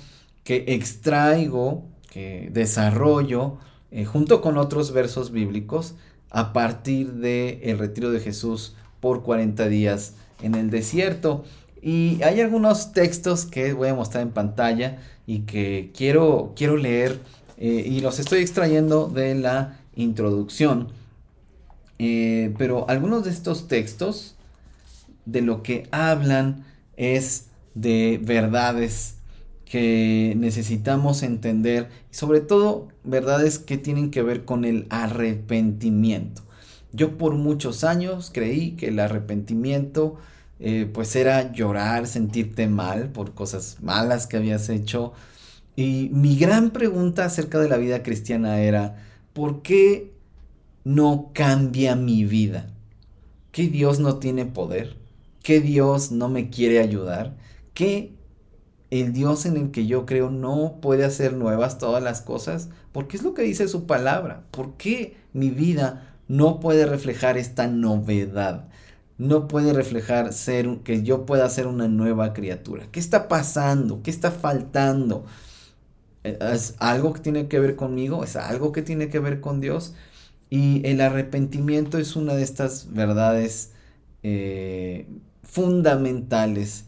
que 0.45 0.63
extraigo, 0.69 1.83
que 2.09 2.49
desarrollo 2.53 3.57
eh, 3.91 4.05
junto 4.05 4.39
con 4.39 4.57
otros 4.57 4.93
versos 4.93 5.31
bíblicos, 5.31 5.95
a 6.29 6.53
partir 6.53 7.11
del 7.11 7.59
el 7.61 7.77
retiro 7.77 8.09
de 8.11 8.21
Jesús 8.21 8.77
por 9.01 9.23
40 9.23 9.67
días 9.67 10.13
en 10.41 10.55
el 10.55 10.69
desierto. 10.69 11.43
Y 11.81 12.23
hay 12.23 12.39
algunos 12.39 12.93
textos 12.93 13.43
que 13.43 13.73
voy 13.73 13.89
a 13.89 13.95
mostrar 13.95 14.23
en 14.23 14.31
pantalla 14.31 14.99
y 15.27 15.39
que 15.39 15.91
quiero, 15.93 16.53
quiero 16.55 16.77
leer 16.77 17.19
eh, 17.57 17.83
y 17.85 17.99
los 17.99 18.17
estoy 18.19 18.39
extrayendo 18.39 19.07
de 19.09 19.35
la 19.35 19.77
introducción. 19.97 20.87
Eh, 21.99 22.53
pero 22.57 22.89
algunos 22.89 23.25
de 23.25 23.31
estos 23.31 23.67
textos 23.67 24.35
de 25.25 25.41
lo 25.41 25.63
que 25.63 25.85
hablan 25.91 26.63
es 26.97 27.47
de 27.73 28.19
verdades 28.23 29.15
que 29.65 30.33
necesitamos 30.37 31.23
entender 31.23 31.89
y 32.11 32.15
sobre 32.15 32.39
todo 32.39 32.87
verdades 33.03 33.59
que 33.59 33.77
tienen 33.77 34.11
que 34.11 34.21
ver 34.21 34.45
con 34.45 34.63
el 34.63 34.85
arrepentimiento. 34.89 36.43
Yo 36.93 37.17
por 37.17 37.33
muchos 37.33 37.83
años 37.83 38.31
creí 38.33 38.71
que 38.71 38.87
el 38.87 38.99
arrepentimiento 38.99 40.17
eh, 40.59 40.89
pues 40.93 41.15
era 41.15 41.51
llorar, 41.51 42.07
sentirte 42.07 42.67
mal 42.67 43.09
por 43.09 43.33
cosas 43.33 43.77
malas 43.81 44.27
que 44.27 44.37
habías 44.37 44.69
hecho. 44.69 45.13
Y 45.75 46.09
mi 46.13 46.37
gran 46.37 46.71
pregunta 46.71 47.25
acerca 47.25 47.59
de 47.59 47.67
la 47.67 47.77
vida 47.77 48.03
cristiana 48.03 48.61
era, 48.61 48.95
¿por 49.33 49.61
qué 49.61 50.13
no 50.85 51.31
cambia 51.33 51.95
mi 51.95 52.23
vida? 52.23 52.67
¿Que 53.51 53.67
Dios 53.67 53.99
no 53.99 54.17
tiene 54.19 54.45
poder? 54.45 54.95
¿Que 55.45 55.61
Dios 55.61 56.11
no 56.11 56.27
me 56.27 56.49
quiere 56.49 56.79
ayudar? 56.79 57.37
¿Que 57.75 58.15
el 58.89 59.13
Dios 59.13 59.45
en 59.45 59.57
el 59.57 59.69
que 59.69 59.85
yo 59.85 60.07
creo 60.07 60.31
no 60.31 60.79
puede 60.81 61.05
hacer 61.05 61.33
nuevas 61.33 61.77
todas 61.77 62.01
las 62.01 62.21
cosas? 62.23 62.69
Porque 62.91 63.15
es 63.15 63.21
lo 63.21 63.35
que 63.35 63.43
dice 63.43 63.67
su 63.67 63.85
palabra. 63.85 64.43
¿Por 64.49 64.75
qué 64.77 65.17
mi 65.33 65.51
vida 65.51 66.17
no 66.27 66.59
puede 66.59 66.87
reflejar 66.87 67.37
esta 67.37 67.67
novedad? 67.67 68.69
No 69.19 69.47
puede 69.47 69.73
reflejar 69.73 70.33
ser 70.33 70.79
que 70.79 71.03
yo 71.03 71.27
pueda 71.27 71.47
ser 71.47 71.67
una 71.67 71.87
nueva 71.87 72.33
criatura. 72.33 72.87
¿Qué 72.91 72.99
está 72.99 73.27
pasando? 73.27 74.01
¿Qué 74.01 74.09
está 74.09 74.31
faltando? 74.31 75.25
¿Es 76.23 76.73
algo 76.79 77.13
que 77.13 77.19
tiene 77.21 77.47
que 77.47 77.59
ver 77.59 77.75
conmigo? 77.75 78.23
¿Es 78.23 78.35
algo 78.35 78.71
que 78.71 78.81
tiene 78.81 79.09
que 79.09 79.19
ver 79.19 79.41
con 79.41 79.61
Dios? 79.61 79.93
Y 80.49 80.81
el 80.87 81.01
arrepentimiento 81.01 81.99
es 81.99 82.15
una 82.15 82.33
de 82.33 82.41
estas 82.43 82.91
verdades 82.93 83.73
eh, 84.23 85.07
fundamentales 85.45 86.85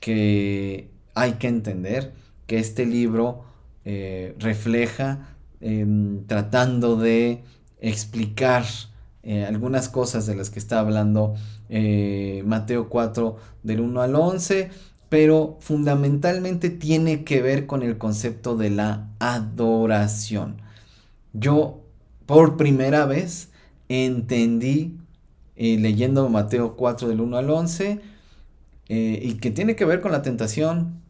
que 0.00 0.90
hay 1.14 1.32
que 1.34 1.48
entender 1.48 2.12
que 2.46 2.58
este 2.58 2.84
libro 2.86 3.44
eh, 3.84 4.34
refleja 4.38 5.36
em, 5.60 6.24
tratando 6.26 6.96
de 6.96 7.42
explicar 7.80 8.64
eh, 9.22 9.44
algunas 9.44 9.88
cosas 9.88 10.26
de 10.26 10.34
las 10.34 10.50
que 10.50 10.58
está 10.58 10.80
hablando 10.80 11.34
eh, 11.68 12.42
Mateo 12.44 12.88
4 12.88 13.36
del 13.62 13.80
1 13.80 14.02
al 14.02 14.14
11, 14.14 14.70
pero 15.08 15.58
fundamentalmente 15.60 16.70
tiene 16.70 17.24
que 17.24 17.42
ver 17.42 17.66
con 17.66 17.82
el 17.82 17.98
concepto 17.98 18.56
de 18.56 18.70
la 18.70 19.08
adoración. 19.18 20.60
Yo 21.32 21.80
por 22.26 22.56
primera 22.56 23.06
vez 23.06 23.50
entendí 23.88 24.98
leyendo 25.56 26.28
Mateo 26.28 26.76
4 26.76 27.08
del 27.08 27.20
1 27.20 27.36
al 27.36 27.50
11 27.50 28.00
y 28.88 29.34
que 29.34 29.50
tiene 29.50 29.76
que 29.76 29.84
ver 29.84 30.00
con 30.00 30.12
la 30.12 30.22
tentación, 30.22 31.02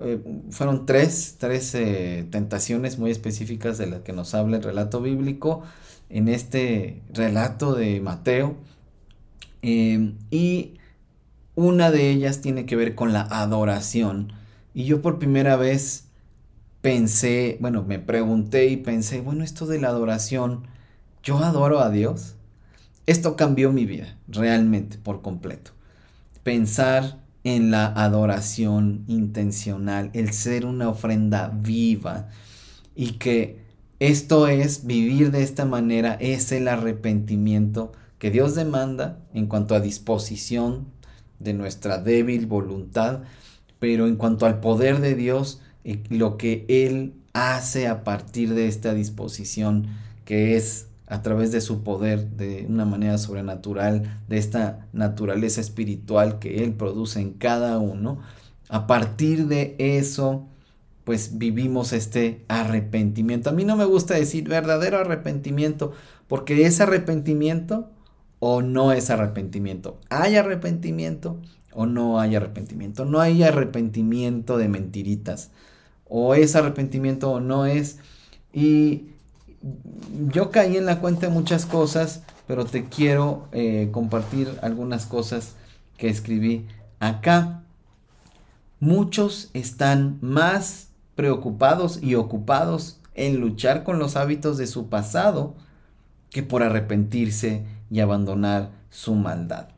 eh, 0.00 0.20
fueron 0.50 0.84
tres, 0.84 1.36
tres 1.38 1.72
eh, 1.76 2.26
tentaciones 2.30 2.98
muy 2.98 3.12
específicas 3.12 3.78
de 3.78 3.86
las 3.86 4.00
que 4.00 4.12
nos 4.12 4.34
habla 4.34 4.56
el 4.56 4.62
relato 4.64 5.00
bíblico 5.00 5.62
en 6.10 6.28
este 6.28 7.02
relato 7.12 7.74
de 7.74 8.00
Mateo. 8.00 8.56
Em, 9.62 10.16
y 10.30 10.74
una 11.54 11.90
de 11.90 12.10
ellas 12.10 12.40
tiene 12.40 12.66
que 12.66 12.76
ver 12.76 12.94
con 12.96 13.12
la 13.12 13.22
adoración. 13.22 14.32
Y 14.74 14.84
yo 14.84 15.02
por 15.02 15.18
primera 15.18 15.56
vez 15.56 16.06
pensé, 16.82 17.56
bueno, 17.60 17.84
me 17.84 17.98
pregunté 17.98 18.66
y 18.68 18.76
pensé, 18.76 19.20
bueno, 19.20 19.44
esto 19.44 19.66
de 19.66 19.80
la 19.80 19.88
adoración, 19.88 20.66
¿yo 21.22 21.38
adoro 21.38 21.80
a 21.80 21.90
Dios? 21.90 22.35
Esto 23.06 23.36
cambió 23.36 23.72
mi 23.72 23.86
vida, 23.86 24.18
realmente, 24.26 24.98
por 24.98 25.22
completo. 25.22 25.70
Pensar 26.42 27.20
en 27.44 27.70
la 27.70 27.86
adoración 27.86 29.04
intencional, 29.06 30.10
el 30.12 30.32
ser 30.32 30.66
una 30.66 30.88
ofrenda 30.88 31.48
viva 31.54 32.28
y 32.96 33.12
que 33.12 33.60
esto 34.00 34.48
es 34.48 34.86
vivir 34.86 35.30
de 35.30 35.42
esta 35.42 35.64
manera, 35.64 36.14
es 36.20 36.50
el 36.50 36.66
arrepentimiento 36.66 37.92
que 38.18 38.30
Dios 38.30 38.54
demanda 38.54 39.20
en 39.32 39.46
cuanto 39.46 39.74
a 39.74 39.80
disposición 39.80 40.88
de 41.38 41.54
nuestra 41.54 41.98
débil 41.98 42.46
voluntad, 42.46 43.22
pero 43.78 44.06
en 44.06 44.16
cuanto 44.16 44.46
al 44.46 44.60
poder 44.60 45.00
de 45.00 45.14
Dios, 45.14 45.60
lo 46.08 46.36
que 46.36 46.64
Él 46.68 47.14
hace 47.32 47.86
a 47.86 48.02
partir 48.02 48.54
de 48.54 48.66
esta 48.66 48.92
disposición, 48.92 49.86
que 50.24 50.56
es 50.56 50.88
a 51.06 51.22
través 51.22 51.52
de 51.52 51.60
su 51.60 51.82
poder 51.82 52.30
de 52.30 52.66
una 52.68 52.84
manera 52.84 53.18
sobrenatural, 53.18 54.20
de 54.28 54.38
esta 54.38 54.86
naturaleza 54.92 55.60
espiritual 55.60 56.38
que 56.38 56.64
Él 56.64 56.72
produce 56.72 57.20
en 57.20 57.32
cada 57.32 57.78
uno, 57.78 58.18
a 58.68 58.86
partir 58.86 59.46
de 59.46 59.76
eso, 59.78 60.46
pues 61.04 61.38
vivimos 61.38 61.92
este 61.92 62.44
arrepentimiento. 62.48 63.50
A 63.50 63.52
mí 63.52 63.64
no 63.64 63.76
me 63.76 63.84
gusta 63.84 64.14
decir 64.14 64.48
verdadero 64.48 64.98
arrepentimiento, 64.98 65.92
porque 66.26 66.66
es 66.66 66.80
arrepentimiento 66.80 67.88
o 68.40 68.62
no 68.62 68.92
es 68.92 69.10
arrepentimiento. 69.10 70.00
¿Hay 70.10 70.34
arrepentimiento 70.34 71.40
o 71.72 71.86
no 71.86 72.18
hay 72.18 72.34
arrepentimiento? 72.34 73.04
No 73.04 73.20
hay 73.20 73.44
arrepentimiento 73.44 74.58
de 74.58 74.68
mentiritas. 74.68 75.50
O 76.08 76.34
es 76.34 76.56
arrepentimiento 76.56 77.30
o 77.30 77.40
no 77.40 77.66
es. 77.66 77.98
Y 78.52 79.10
yo 80.32 80.50
caí 80.50 80.76
en 80.76 80.86
la 80.86 81.00
cuenta 81.00 81.26
de 81.26 81.32
muchas 81.32 81.66
cosas 81.66 82.22
pero 82.46 82.64
te 82.64 82.84
quiero 82.84 83.48
eh, 83.52 83.88
compartir 83.92 84.58
algunas 84.62 85.06
cosas 85.06 85.54
que 85.96 86.08
escribí 86.08 86.66
acá. 87.00 87.62
Muchos 88.78 89.50
están 89.52 90.18
más 90.20 90.88
preocupados 91.14 92.02
y 92.02 92.14
ocupados 92.14 93.00
en 93.14 93.40
luchar 93.40 93.82
con 93.82 93.98
los 93.98 94.16
hábitos 94.16 94.58
de 94.58 94.66
su 94.66 94.88
pasado 94.88 95.54
que 96.30 96.42
por 96.42 96.62
arrepentirse 96.62 97.64
y 97.90 98.00
abandonar 98.00 98.70
su 98.90 99.14
maldad. 99.14 99.68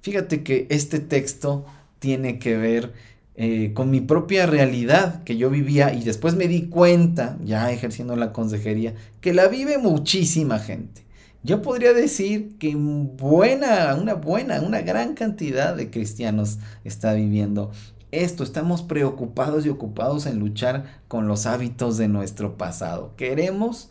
Fíjate 0.00 0.42
que 0.42 0.66
este 0.70 1.00
texto 1.00 1.66
tiene 1.98 2.38
que 2.38 2.56
ver 2.56 2.94
eh, 3.42 3.72
con 3.72 3.90
mi 3.90 4.02
propia 4.02 4.44
realidad 4.44 5.22
que 5.24 5.38
yo 5.38 5.48
vivía 5.48 5.94
y 5.94 6.02
después 6.02 6.34
me 6.34 6.46
di 6.46 6.68
cuenta, 6.68 7.38
ya 7.42 7.72
ejerciendo 7.72 8.14
la 8.14 8.34
consejería, 8.34 8.92
que 9.22 9.32
la 9.32 9.48
vive 9.48 9.78
muchísima 9.78 10.58
gente. 10.58 11.06
Yo 11.42 11.62
podría 11.62 11.94
decir 11.94 12.58
que 12.58 12.74
buena, 12.76 13.96
una 13.98 14.12
buena, 14.12 14.60
una 14.60 14.82
gran 14.82 15.14
cantidad 15.14 15.74
de 15.74 15.88
cristianos 15.88 16.58
está 16.84 17.14
viviendo 17.14 17.70
esto, 18.10 18.44
estamos 18.44 18.82
preocupados 18.82 19.64
y 19.64 19.70
ocupados 19.70 20.26
en 20.26 20.38
luchar 20.38 21.00
con 21.08 21.26
los 21.26 21.46
hábitos 21.46 21.96
de 21.96 22.08
nuestro 22.08 22.58
pasado. 22.58 23.14
Queremos 23.16 23.88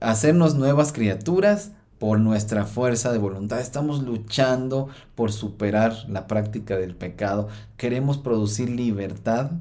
hacernos 0.00 0.54
nuevas 0.54 0.94
criaturas 0.94 1.72
por 1.98 2.20
nuestra 2.20 2.64
fuerza 2.64 3.12
de 3.12 3.18
voluntad. 3.18 3.60
Estamos 3.60 4.02
luchando 4.02 4.88
por 5.14 5.32
superar 5.32 6.04
la 6.08 6.26
práctica 6.26 6.76
del 6.76 6.94
pecado. 6.94 7.48
Queremos 7.76 8.18
producir 8.18 8.70
libertad 8.70 9.52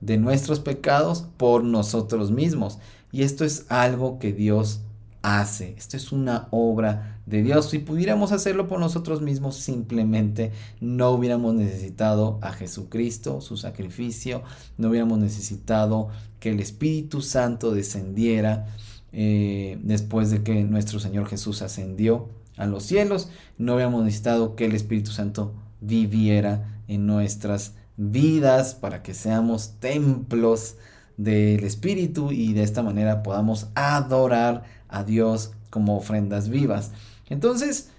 de 0.00 0.18
nuestros 0.18 0.60
pecados 0.60 1.26
por 1.36 1.64
nosotros 1.64 2.30
mismos. 2.30 2.78
Y 3.12 3.22
esto 3.22 3.44
es 3.44 3.66
algo 3.68 4.18
que 4.18 4.32
Dios 4.32 4.80
hace. 5.22 5.74
Esto 5.76 5.96
es 5.96 6.12
una 6.12 6.48
obra 6.50 7.20
de 7.26 7.42
Dios. 7.42 7.70
Si 7.70 7.78
pudiéramos 7.78 8.32
hacerlo 8.32 8.68
por 8.68 8.80
nosotros 8.80 9.20
mismos, 9.20 9.56
simplemente 9.56 10.52
no 10.80 11.10
hubiéramos 11.10 11.54
necesitado 11.54 12.38
a 12.42 12.52
Jesucristo, 12.52 13.40
su 13.40 13.56
sacrificio, 13.56 14.42
no 14.76 14.88
hubiéramos 14.88 15.18
necesitado 15.18 16.08
que 16.40 16.50
el 16.50 16.60
Espíritu 16.60 17.20
Santo 17.20 17.72
descendiera 17.72 18.66
eh, 19.12 19.78
después 19.82 20.30
de 20.30 20.42
que 20.42 20.64
nuestro 20.64 21.00
Señor 21.00 21.26
Jesús 21.26 21.62
ascendió 21.62 22.28
a 22.56 22.66
los 22.66 22.82
cielos, 22.84 23.30
no 23.56 23.74
hubiéramos 23.74 24.04
necesitado 24.04 24.56
que 24.56 24.66
el 24.66 24.74
Espíritu 24.74 25.10
Santo 25.10 25.54
viviera 25.80 26.80
en 26.88 27.06
nuestras 27.06 27.74
vidas 27.96 28.74
para 28.74 29.02
que 29.02 29.14
seamos 29.14 29.74
templos 29.80 30.76
del 31.16 31.64
Espíritu 31.64 32.32
y 32.32 32.52
de 32.52 32.62
esta 32.62 32.82
manera 32.82 33.22
podamos 33.22 33.68
adorar 33.74 34.64
a 34.88 35.04
Dios 35.04 35.52
como 35.70 35.96
ofrendas 35.96 36.48
vivas. 36.48 36.92
Entonces, 37.28 37.90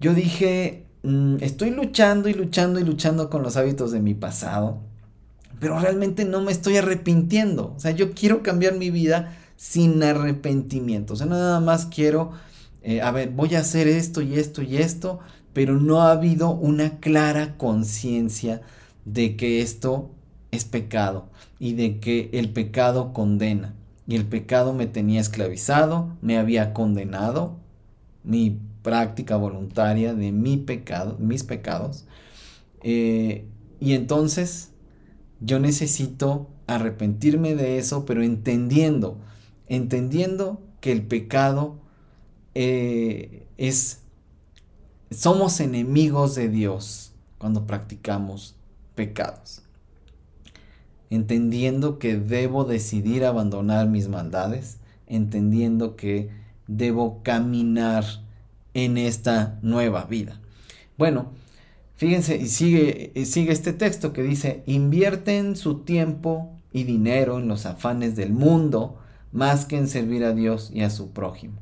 yo 0.00 0.14
dije, 0.14 0.86
mm, 1.02 1.36
estoy 1.40 1.70
luchando 1.70 2.28
y 2.28 2.34
luchando 2.34 2.80
y 2.80 2.84
luchando 2.84 3.30
con 3.30 3.42
los 3.42 3.56
hábitos 3.56 3.92
de 3.92 4.00
mi 4.00 4.14
pasado, 4.14 4.78
pero 5.60 5.78
realmente 5.78 6.24
no 6.24 6.40
me 6.40 6.52
estoy 6.52 6.78
arrepintiendo. 6.78 7.74
O 7.76 7.80
sea, 7.80 7.90
yo 7.90 8.12
quiero 8.12 8.42
cambiar 8.42 8.74
mi 8.76 8.90
vida 8.90 9.36
sin 9.60 10.02
arrepentimiento. 10.02 11.12
O 11.12 11.16
sea, 11.16 11.26
nada 11.26 11.60
más 11.60 11.84
quiero, 11.84 12.32
eh, 12.82 13.02
a 13.02 13.10
ver, 13.10 13.28
voy 13.28 13.56
a 13.56 13.60
hacer 13.60 13.88
esto 13.88 14.22
y 14.22 14.36
esto 14.36 14.62
y 14.62 14.78
esto, 14.78 15.18
pero 15.52 15.78
no 15.78 16.00
ha 16.00 16.12
habido 16.12 16.48
una 16.50 16.98
clara 16.98 17.58
conciencia 17.58 18.62
de 19.04 19.36
que 19.36 19.60
esto 19.60 20.12
es 20.50 20.64
pecado 20.64 21.28
y 21.58 21.74
de 21.74 22.00
que 22.00 22.30
el 22.32 22.48
pecado 22.48 23.12
condena 23.12 23.74
y 24.08 24.16
el 24.16 24.24
pecado 24.24 24.72
me 24.72 24.86
tenía 24.86 25.20
esclavizado, 25.20 26.16
me 26.22 26.38
había 26.38 26.72
condenado, 26.72 27.58
mi 28.24 28.58
práctica 28.80 29.36
voluntaria 29.36 30.14
de 30.14 30.32
mi 30.32 30.56
pecado, 30.56 31.18
mis 31.18 31.44
pecados. 31.44 32.06
Eh, 32.82 33.44
y 33.78 33.92
entonces 33.92 34.70
yo 35.40 35.58
necesito 35.58 36.48
arrepentirme 36.66 37.54
de 37.54 37.76
eso, 37.76 38.06
pero 38.06 38.22
entendiendo, 38.22 39.18
entendiendo 39.70 40.60
que 40.82 40.92
el 40.92 41.02
pecado 41.06 41.78
eh, 42.54 43.46
es, 43.56 44.02
somos 45.10 45.60
enemigos 45.60 46.34
de 46.34 46.50
Dios 46.50 47.12
cuando 47.38 47.66
practicamos 47.66 48.54
pecados 48.94 49.62
entendiendo 51.10 51.98
que 51.98 52.16
debo 52.16 52.64
decidir 52.64 53.24
abandonar 53.24 53.88
mis 53.88 54.08
maldades, 54.08 54.78
entendiendo 55.08 55.96
que 55.96 56.30
debo 56.68 57.22
caminar 57.24 58.04
en 58.74 58.96
esta 58.96 59.58
nueva 59.60 60.04
vida. 60.04 60.40
Bueno, 60.96 61.32
fíjense, 61.96 62.36
y 62.36 62.46
sigue, 62.46 63.12
sigue 63.24 63.52
este 63.52 63.72
texto 63.72 64.12
que 64.12 64.22
dice, 64.22 64.62
invierten 64.66 65.56
su 65.56 65.80
tiempo 65.80 66.52
y 66.72 66.84
dinero 66.84 67.40
en 67.40 67.48
los 67.48 67.66
afanes 67.66 68.14
del 68.14 68.32
mundo 68.32 68.99
más 69.32 69.64
que 69.64 69.76
en 69.76 69.88
servir 69.88 70.24
a 70.24 70.32
Dios 70.32 70.70
y 70.72 70.82
a 70.82 70.90
su 70.90 71.10
prójimo. 71.10 71.60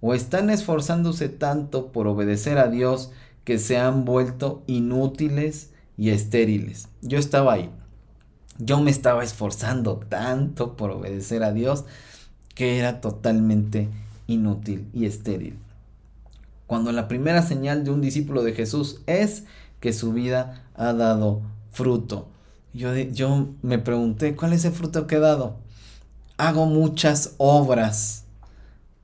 O 0.00 0.14
están 0.14 0.50
esforzándose 0.50 1.28
tanto 1.28 1.92
por 1.92 2.06
obedecer 2.06 2.58
a 2.58 2.68
Dios 2.68 3.10
que 3.44 3.58
se 3.58 3.78
han 3.78 4.04
vuelto 4.04 4.62
inútiles 4.66 5.70
y 5.96 6.10
estériles. 6.10 6.88
Yo 7.02 7.18
estaba 7.18 7.54
ahí. 7.54 7.70
Yo 8.58 8.80
me 8.80 8.90
estaba 8.90 9.24
esforzando 9.24 9.96
tanto 10.08 10.76
por 10.76 10.90
obedecer 10.90 11.42
a 11.42 11.52
Dios 11.52 11.84
que 12.54 12.78
era 12.78 13.00
totalmente 13.00 13.88
inútil 14.26 14.88
y 14.92 15.06
estéril. 15.06 15.58
Cuando 16.66 16.92
la 16.92 17.08
primera 17.08 17.42
señal 17.42 17.84
de 17.84 17.90
un 17.90 18.00
discípulo 18.00 18.42
de 18.42 18.52
Jesús 18.52 19.00
es 19.06 19.44
que 19.80 19.92
su 19.92 20.12
vida 20.12 20.64
ha 20.74 20.92
dado 20.92 21.42
fruto. 21.70 22.28
Yo, 22.72 22.94
yo 22.94 23.48
me 23.62 23.78
pregunté, 23.78 24.34
¿cuál 24.34 24.52
es 24.52 24.64
el 24.64 24.72
fruto 24.72 25.06
que 25.06 25.16
he 25.16 25.20
dado? 25.20 25.58
Hago 26.36 26.66
muchas 26.66 27.34
obras 27.38 28.24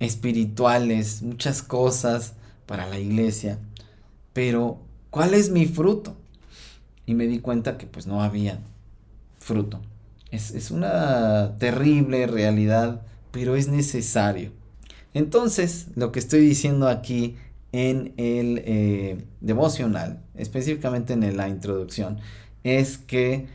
espirituales, 0.01 1.23
muchas 1.23 1.63
cosas 1.63 2.33
para 2.67 2.87
la 2.87 2.99
iglesia, 2.99 3.59
pero 4.33 4.79
¿cuál 5.11 5.35
es 5.35 5.51
mi 5.51 5.67
fruto? 5.67 6.17
Y 7.07 7.15
me 7.15 7.27
di 7.27 7.41
cuenta 7.41 7.77
que 7.77 7.87
pues 7.87 8.07
no 8.07 8.23
había 8.23 8.61
fruto. 9.39 9.81
Es, 10.31 10.71
una 10.71 11.59
terrible 11.59 12.27
realidad, 12.27 13.03
pero 13.33 13.57
es 13.57 13.69
necesario. 13.69 14.53
Entonces, 15.13 15.89
lo 15.97 16.13
que 16.13 16.21
estoy 16.21 16.41
diciendo 16.41 16.89
aquí 16.89 17.37
en 17.73 18.15
el 18.17 18.63
eh, 18.65 19.25
devocional, 19.41 20.23
específicamente 20.37 21.15
en 21.15 21.37
la 21.37 21.49
introducción, 21.49 22.19
es 22.63 22.99
que 22.99 23.49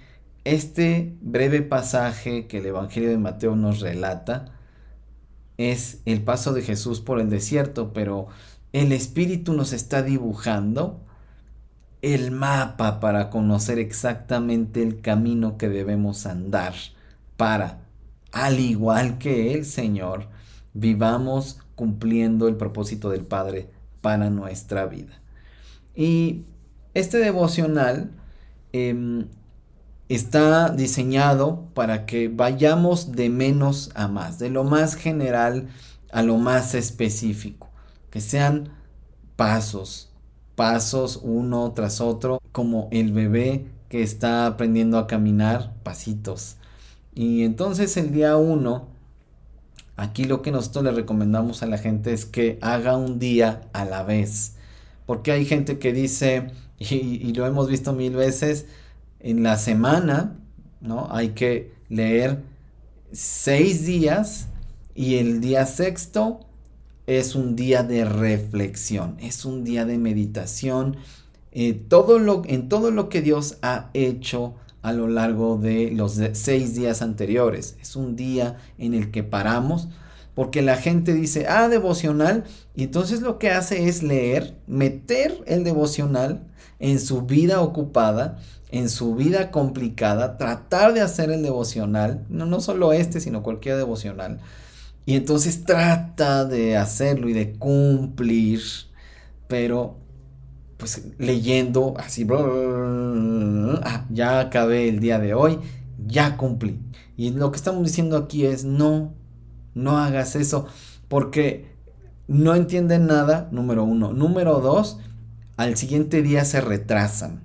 este 0.45 1.17
breve 1.21 1.61
pasaje 1.61 2.47
que 2.47 2.59
el 2.59 2.67
Evangelio 2.67 3.09
de 3.09 3.17
Mateo 3.17 3.55
nos 3.55 3.81
relata 3.81 4.53
es 5.57 6.01
el 6.05 6.21
paso 6.21 6.53
de 6.53 6.61
Jesús 6.61 7.01
por 7.01 7.19
el 7.19 7.29
desierto, 7.29 7.93
pero 7.93 8.27
el 8.71 8.91
Espíritu 8.91 9.53
nos 9.53 9.73
está 9.73 10.03
dibujando 10.03 11.01
el 12.01 12.29
mapa 12.31 12.99
para 12.99 13.29
conocer 13.29 13.79
exactamente 13.79 14.83
el 14.83 15.01
camino 15.01 15.57
que 15.57 15.69
debemos 15.69 16.25
andar 16.27 16.73
para, 17.35 17.79
al 18.31 18.59
igual 18.59 19.17
que 19.17 19.53
el 19.53 19.65
Señor, 19.65 20.27
vivamos 20.73 21.59
cumpliendo 21.75 22.47
el 22.47 22.57
propósito 22.57 23.09
del 23.09 23.25
Padre 23.25 23.69
para 24.01 24.29
nuestra 24.29 24.85
vida. 24.85 25.19
Y 25.95 26.43
este 26.93 27.17
devocional 27.17 28.11
em, 28.71 29.27
está 30.09 30.69
diseñado 30.69 31.65
para 31.73 32.05
que 32.05 32.27
vayamos 32.27 33.13
de 33.13 33.29
menos 33.29 33.91
a 33.95 34.07
más, 34.07 34.39
de 34.39 34.49
lo 34.49 34.63
más 34.63 34.95
general 34.95 35.67
a 36.11 36.21
lo 36.23 36.37
más 36.37 36.75
específico, 36.75 37.69
que 38.09 38.21
sean 38.21 38.69
pasos, 39.35 40.11
pasos 40.55 41.19
uno 41.21 41.73
tras 41.73 41.99
otro, 41.99 42.41
como 42.51 42.87
el 42.91 43.11
bebé 43.11 43.65
que 43.89 44.01
está 44.01 44.45
aprendiendo 44.45 44.97
a 44.97 45.07
caminar, 45.07 45.73
pasitos. 45.83 46.55
Y 47.13 47.43
entonces 47.43 47.97
el 47.97 48.13
día 48.13 48.37
uno, 48.37 48.87
aquí 49.97 50.23
lo 50.23 50.41
que 50.41 50.51
nosotros 50.51 50.85
le 50.85 50.91
recomendamos 50.91 51.63
a 51.63 51.67
la 51.67 51.77
gente 51.77 52.13
es 52.13 52.25
que 52.25 52.59
haga 52.61 52.95
un 52.95 53.19
día 53.19 53.61
a 53.73 53.85
la 53.85 54.03
vez. 54.03 54.55
Porque 55.05 55.31
hay 55.31 55.45
gente 55.45 55.79
que 55.79 55.93
dice, 55.93 56.51
y, 56.79 56.95
y 56.95 57.33
lo 57.33 57.45
hemos 57.45 57.67
visto 57.67 57.93
mil 57.93 58.15
veces, 58.15 58.67
en 59.25 59.41
la 59.41 59.57
semana, 59.57 60.37
¿no? 60.81 61.07
Hay 61.09 61.29
que 61.29 61.73
leer 61.89 62.43
seis 63.11 63.83
días 63.83 64.49
y 64.93 65.15
el 65.15 65.41
día 65.41 65.65
sexto 65.65 66.41
es 67.07 67.33
un 67.33 67.55
día 67.55 67.81
de 67.81 68.05
reflexión, 68.05 69.17
es 69.19 69.43
un 69.43 69.63
día 69.63 69.83
de 69.85 69.97
meditación. 69.97 70.97
Eh, 71.51 71.73
todo 71.73 72.19
lo, 72.19 72.43
en 72.45 72.69
todo 72.69 72.91
lo 72.91 73.09
que 73.09 73.23
Dios 73.23 73.57
ha 73.63 73.89
hecho 73.95 74.53
a 74.83 74.93
lo 74.93 75.07
largo 75.07 75.57
de 75.57 75.89
los 75.89 76.19
seis 76.33 76.75
días 76.75 77.01
anteriores. 77.01 77.77
Es 77.81 77.95
un 77.95 78.15
día 78.15 78.57
en 78.77 78.93
el 78.93 79.09
que 79.09 79.23
paramos 79.23 79.87
porque 80.35 80.61
la 80.61 80.75
gente 80.75 81.13
dice, 81.13 81.47
ah, 81.47 81.67
devocional, 81.67 82.43
y 82.75 82.83
entonces 82.83 83.21
lo 83.21 83.39
que 83.39 83.49
hace 83.49 83.87
es 83.87 84.03
leer, 84.03 84.59
meter 84.67 85.41
el 85.47 85.63
devocional 85.63 86.45
en 86.79 86.99
su 86.99 87.21
vida 87.21 87.61
ocupada, 87.61 88.37
en 88.75 88.89
su 88.89 89.15
vida 89.15 89.51
complicada, 89.51 90.37
tratar 90.37 90.93
de 90.93 90.99
hacer 90.99 91.31
el 91.31 91.43
devocional, 91.43 92.25
no, 92.27 92.45
no 92.45 92.59
solo 92.59 92.91
este, 92.91 93.21
sino 93.21 93.41
cualquier 93.41 93.77
devocional, 93.77 94.41
y 95.05 95.15
entonces 95.15 95.63
trata 95.63 96.43
de 96.43 96.75
hacerlo 96.75 97.29
y 97.29 97.33
de 97.33 97.53
cumplir, 97.53 98.59
pero 99.47 99.95
pues 100.75 101.03
leyendo 101.17 101.93
así, 101.97 102.27
ah, 102.29 104.05
ya 104.09 104.41
acabé 104.41 104.89
el 104.89 104.99
día 104.99 105.19
de 105.19 105.33
hoy, 105.33 105.59
ya 106.05 106.35
cumplí. 106.35 106.81
Y 107.15 107.31
lo 107.31 107.51
que 107.51 107.55
estamos 107.55 107.83
diciendo 107.85 108.17
aquí 108.17 108.45
es 108.45 108.65
no, 108.65 109.13
no 109.73 109.99
hagas 109.99 110.35
eso, 110.35 110.67
porque 111.07 111.71
no 112.27 112.55
entienden 112.55 113.05
nada, 113.07 113.47
número 113.51 113.85
uno. 113.85 114.11
Número 114.11 114.59
dos, 114.59 114.99
al 115.55 115.77
siguiente 115.77 116.21
día 116.21 116.43
se 116.43 116.59
retrasan 116.59 117.44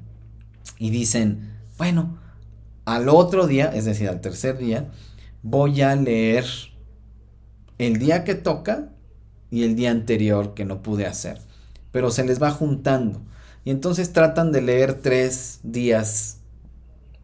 y 0.79 0.91
dicen, 0.91 1.57
bueno, 1.79 2.19
al 2.85 3.09
otro 3.09 3.47
día, 3.47 3.67
es 3.75 3.85
decir, 3.85 4.09
al 4.09 4.21
tercer 4.21 4.59
día, 4.59 4.91
voy 5.43 5.83
a 5.83 5.95
leer 5.97 6.45
el 7.79 7.99
día 7.99 8.25
que 8.25 8.35
toca 8.35 8.91
y 9.51 9.65
el 9.65 9.77
día 9.77 9.91
anterior 9.91 10.55
que 10.55 10.65
no 10.65 10.83
pude 10.83 11.07
hacer 11.07 11.39
pero 11.93 12.11
se 12.11 12.25
les 12.25 12.43
va 12.43 12.51
juntando. 12.51 13.23
Y 13.65 13.71
entonces 13.71 14.13
tratan 14.13 14.53
de 14.53 14.63
leer 14.63 14.95
tres 14.95 15.61
días 15.63 16.39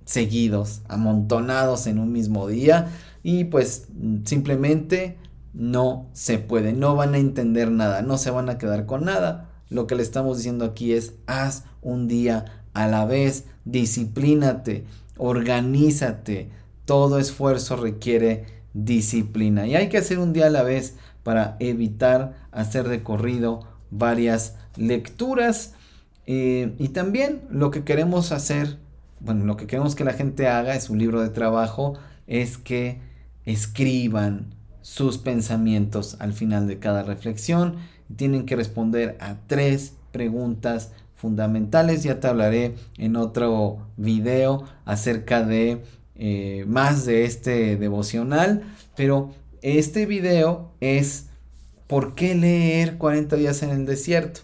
seguidos, 0.05 0.83
amontonados 0.89 1.87
en 1.87 1.99
un 1.99 2.13
mismo 2.13 2.47
día, 2.47 2.89
y 3.23 3.45
pues 3.45 3.89
simplemente 4.25 5.17
no 5.53 6.09
se 6.13 6.39
puede, 6.39 6.73
no 6.73 6.95
van 6.95 7.15
a 7.15 7.19
entender 7.19 7.71
nada, 7.71 8.03
no 8.03 8.19
se 8.19 8.31
van 8.31 8.51
a 8.51 8.59
quedar 8.59 8.87
con 8.87 9.05
nada. 9.05 9.51
Lo 9.69 9.87
que 9.87 9.97
le 9.97 10.03
estamos 10.03 10.37
diciendo 10.37 10.65
aquí 10.65 10.93
es, 10.93 11.15
haz 11.27 11.65
un 11.83 12.07
día 12.07 12.45
a 12.77 12.87
la 12.89 13.07
vez, 13.07 13.47
disciplínate, 13.65 14.85
organízate, 15.17 16.51
todo 16.85 17.19
esfuerzo 17.19 17.77
requiere 17.77 18.45
disciplina. 18.75 19.67
Y 19.67 19.75
hay 19.77 19.89
que 19.89 19.97
hacer 19.97 20.19
un 20.19 20.35
día 20.35 20.47
a 20.47 20.51
la 20.51 20.62
vez 20.62 20.95
para 21.23 21.57
evitar 21.59 22.37
hacer 22.53 22.87
recorrido 22.87 23.67
varias 23.91 24.57
lecturas. 24.77 25.73
Eh, 26.27 26.75
y 26.79 26.89
también 26.89 27.41
lo 27.51 27.71
que 27.71 27.83
queremos 27.83 28.31
hacer, 28.31 28.77
bueno, 29.21 29.47
lo 29.47 29.57
que 29.57 29.67
queremos 29.67 29.95
que 29.95 30.05
la 30.05 30.12
gente 30.12 30.47
haga 30.47 30.75
es 30.75 30.91
un 30.91 30.99
libro 30.99 31.23
de 31.23 31.31
trabajo, 31.31 31.95
es 32.27 32.59
que 32.59 33.01
escriban 33.47 34.55
sus 34.83 35.17
pensamientos 35.17 36.19
al 36.21 36.35
final 36.35 36.69
de 36.69 36.79
cada 36.79 37.05
reflexión. 37.05 37.77
Tienen 38.17 38.45
que 38.45 38.55
responder 38.55 39.17
a 39.19 39.37
tres 39.47 39.95
preguntas 40.12 40.93
fundamentales. 41.27 42.05
Ya 42.05 42.21
te 42.21 42.29
hablaré 42.29 42.77
en 42.99 43.17
otro 43.17 43.79
video 43.97 44.62
acerca 44.85 45.43
de 45.43 45.83
eh, 46.15 46.65
más 46.69 47.05
de 47.05 47.25
este 47.25 47.77
devocional, 47.77 48.62
pero 48.95 49.33
este 49.61 50.07
video 50.07 50.71
es 50.81 51.27
¿por 51.89 52.15
qué 52.15 52.37
leer 52.37 52.97
40 52.97 53.35
días 53.35 53.65
en 53.65 53.71
el 53.71 53.87
desierto? 53.87 54.43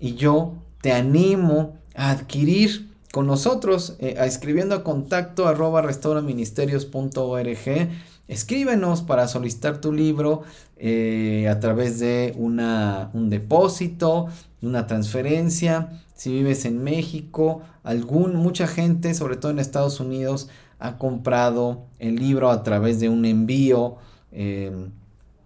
Y 0.00 0.16
yo 0.16 0.54
te 0.80 0.90
animo 0.90 1.78
a 1.94 2.10
adquirir 2.10 2.88
con 3.12 3.28
nosotros, 3.28 3.94
eh, 4.00 4.16
a 4.18 4.26
escribiendo 4.26 4.74
a 4.74 4.82
contacto 4.82 5.46
arroba 5.46 5.82
restauraministerios.org. 5.82 7.88
Escríbenos 8.28 9.02
para 9.02 9.26
solicitar 9.26 9.80
tu 9.80 9.92
libro 9.92 10.42
eh, 10.76 11.48
a 11.50 11.58
través 11.60 11.98
de 11.98 12.34
una, 12.36 13.10
un 13.14 13.30
depósito, 13.30 14.28
una 14.60 14.86
transferencia. 14.86 16.02
Si 16.14 16.30
vives 16.30 16.64
en 16.66 16.84
México, 16.84 17.62
algún, 17.82 18.36
mucha 18.36 18.66
gente, 18.66 19.14
sobre 19.14 19.36
todo 19.36 19.50
en 19.50 19.58
Estados 19.58 19.98
Unidos, 19.98 20.50
ha 20.78 20.98
comprado 20.98 21.86
el 21.98 22.16
libro 22.16 22.50
a 22.50 22.62
través 22.62 23.00
de 23.00 23.08
un 23.08 23.24
envío. 23.24 23.96
Eh, 24.32 24.72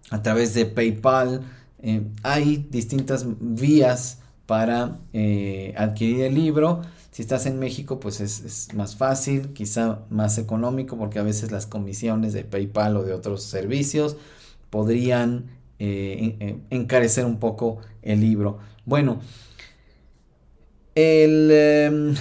a 0.09 0.21
través 0.21 0.53
de 0.53 0.65
PayPal. 0.65 1.41
Eh, 1.81 2.03
hay 2.21 2.67
distintas 2.69 3.25
vías 3.39 4.19
para 4.45 4.99
adquirir 5.75 6.25
el 6.25 6.35
libro. 6.35 6.81
Si 7.13 7.21
estás 7.21 7.45
en 7.45 7.59
México, 7.59 7.99
pues 7.99 8.19
es, 8.21 8.69
más 8.73 8.95
fácil, 8.95 9.53
quizá 9.53 9.99
más 10.09 10.39
económico, 10.39 10.97
porque 10.97 11.19
a 11.19 11.23
veces 11.23 11.51
las 11.51 11.67
comisiones 11.67 12.33
de 12.33 12.43
PayPal 12.43 12.97
o 12.97 13.03
de 13.03 13.13
otros 13.13 13.43
servicios 13.43 14.17
podrían 14.71 15.45
eh, 15.77 16.59
encarecer 16.71 17.25
un 17.25 17.37
poco 17.37 17.77
el 18.01 18.19
libro. 18.19 18.57
Bueno, 18.85 19.21
el, 20.95 21.51
em, 21.51 22.15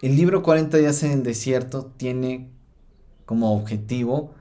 el 0.00 0.16
libro 0.16 0.44
40 0.44 0.78
días 0.78 1.02
en 1.02 1.10
el 1.10 1.22
desierto 1.24 1.92
tiene 1.96 2.50
como 3.24 3.52
objetivo 3.52 4.32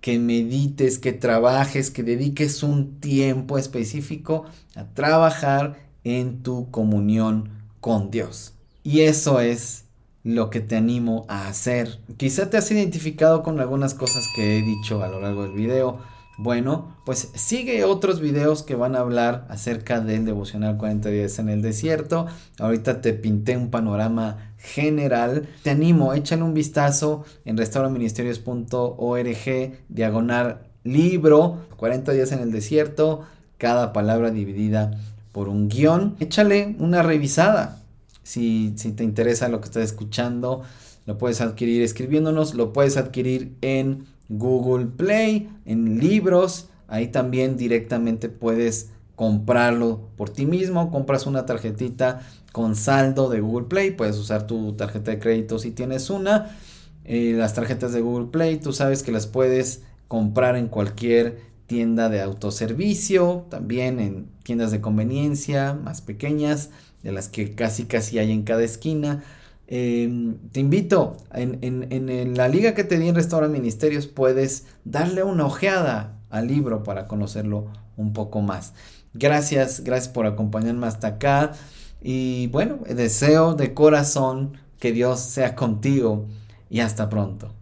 que 0.00 0.18
medites, 0.18 0.98
que 0.98 1.12
trabajes, 1.12 1.90
que 1.90 2.02
dediques 2.02 2.62
un 2.62 2.98
tiempo 2.98 3.58
específico 3.58 4.46
a 4.74 4.86
trabajar 4.94 5.76
en 6.02 6.42
tu 6.42 6.70
comunión 6.70 7.50
con 7.80 8.10
Dios. 8.10 8.57
Y 8.88 9.02
eso 9.02 9.40
es 9.40 9.84
lo 10.24 10.48
que 10.48 10.60
te 10.60 10.74
animo 10.74 11.26
a 11.28 11.46
hacer. 11.46 11.98
Quizá 12.16 12.48
te 12.48 12.56
has 12.56 12.70
identificado 12.70 13.42
con 13.42 13.60
algunas 13.60 13.92
cosas 13.92 14.26
que 14.34 14.56
he 14.56 14.62
dicho 14.62 15.02
a 15.02 15.08
lo 15.08 15.20
largo 15.20 15.42
del 15.42 15.52
video. 15.52 15.98
Bueno, 16.38 16.96
pues 17.04 17.28
sigue 17.34 17.84
otros 17.84 18.18
videos 18.18 18.62
que 18.62 18.76
van 18.76 18.96
a 18.96 19.00
hablar 19.00 19.44
acerca 19.50 20.00
del 20.00 20.24
devocional 20.24 20.78
40 20.78 21.10
días 21.10 21.38
en 21.38 21.50
el 21.50 21.60
desierto. 21.60 22.28
Ahorita 22.58 23.02
te 23.02 23.12
pinté 23.12 23.58
un 23.58 23.68
panorama 23.68 24.54
general. 24.56 25.46
Te 25.62 25.68
animo, 25.68 26.14
échale 26.14 26.42
un 26.42 26.54
vistazo 26.54 27.26
en 27.44 27.58
restauraministerios.org, 27.58 29.72
diagonal 29.90 30.60
libro, 30.84 31.58
40 31.76 32.12
días 32.12 32.32
en 32.32 32.38
el 32.38 32.52
desierto, 32.52 33.26
cada 33.58 33.92
palabra 33.92 34.30
dividida 34.30 34.92
por 35.32 35.50
un 35.50 35.68
guion. 35.68 36.16
Échale 36.20 36.74
una 36.78 37.02
revisada. 37.02 37.82
Si, 38.28 38.74
si 38.76 38.92
te 38.92 39.04
interesa 39.04 39.48
lo 39.48 39.60
que 39.60 39.64
estás 39.64 39.84
escuchando, 39.84 40.62
lo 41.06 41.16
puedes 41.16 41.40
adquirir 41.40 41.80
escribiéndonos, 41.80 42.52
lo 42.52 42.74
puedes 42.74 42.98
adquirir 42.98 43.56
en 43.62 44.04
Google 44.28 44.84
Play, 44.84 45.48
en 45.64 45.98
libros. 45.98 46.68
Ahí 46.88 47.08
también 47.08 47.56
directamente 47.56 48.28
puedes 48.28 48.90
comprarlo 49.16 50.10
por 50.18 50.28
ti 50.28 50.44
mismo. 50.44 50.90
Compras 50.90 51.26
una 51.26 51.46
tarjetita 51.46 52.20
con 52.52 52.76
saldo 52.76 53.30
de 53.30 53.40
Google 53.40 53.68
Play. 53.68 53.92
Puedes 53.92 54.18
usar 54.18 54.46
tu 54.46 54.74
tarjeta 54.74 55.12
de 55.12 55.18
crédito 55.18 55.58
si 55.58 55.70
tienes 55.70 56.10
una. 56.10 56.54
Eh, 57.06 57.32
las 57.34 57.54
tarjetas 57.54 57.94
de 57.94 58.02
Google 58.02 58.26
Play, 58.26 58.58
tú 58.58 58.74
sabes 58.74 59.02
que 59.02 59.10
las 59.10 59.26
puedes 59.26 59.80
comprar 60.08 60.54
en 60.56 60.68
cualquier 60.68 61.47
tienda 61.68 62.08
de 62.08 62.20
autoservicio, 62.22 63.46
también 63.50 64.00
en 64.00 64.26
tiendas 64.42 64.72
de 64.72 64.80
conveniencia 64.80 65.74
más 65.74 66.00
pequeñas, 66.00 66.70
de 67.04 67.12
las 67.12 67.28
que 67.28 67.54
casi 67.54 67.84
casi 67.84 68.18
hay 68.18 68.32
en 68.32 68.42
cada 68.42 68.64
esquina. 68.64 69.22
Em, 69.68 70.38
te 70.50 70.60
invito, 70.60 71.18
en, 71.32 71.58
en, 71.62 72.36
la 72.36 72.48
liga 72.48 72.74
que 72.74 72.84
te 72.84 72.98
di 72.98 73.06
en 73.06 73.14
Restaura 73.14 73.48
Ministerios 73.48 74.06
puedes 74.06 74.64
darle 74.84 75.22
una 75.22 75.44
ojeada 75.44 76.18
al 76.30 76.48
libro 76.48 76.82
para 76.82 77.06
conocerlo 77.06 77.66
un 77.98 78.14
poco 78.14 78.40
más. 78.40 78.72
Gracias, 79.12 79.84
gracias 79.84 80.08
por 80.12 80.26
acompañarme 80.26 80.86
hasta 80.86 81.08
acá. 81.08 81.52
Y 82.00 82.46
bueno, 82.46 82.78
deseo 82.88 83.54
de 83.54 83.74
corazón 83.74 84.56
que 84.78 84.92
Dios 84.92 85.20
sea 85.20 85.54
contigo 85.54 86.26
y 86.70 86.80
hasta 86.80 87.10
pronto. 87.10 87.57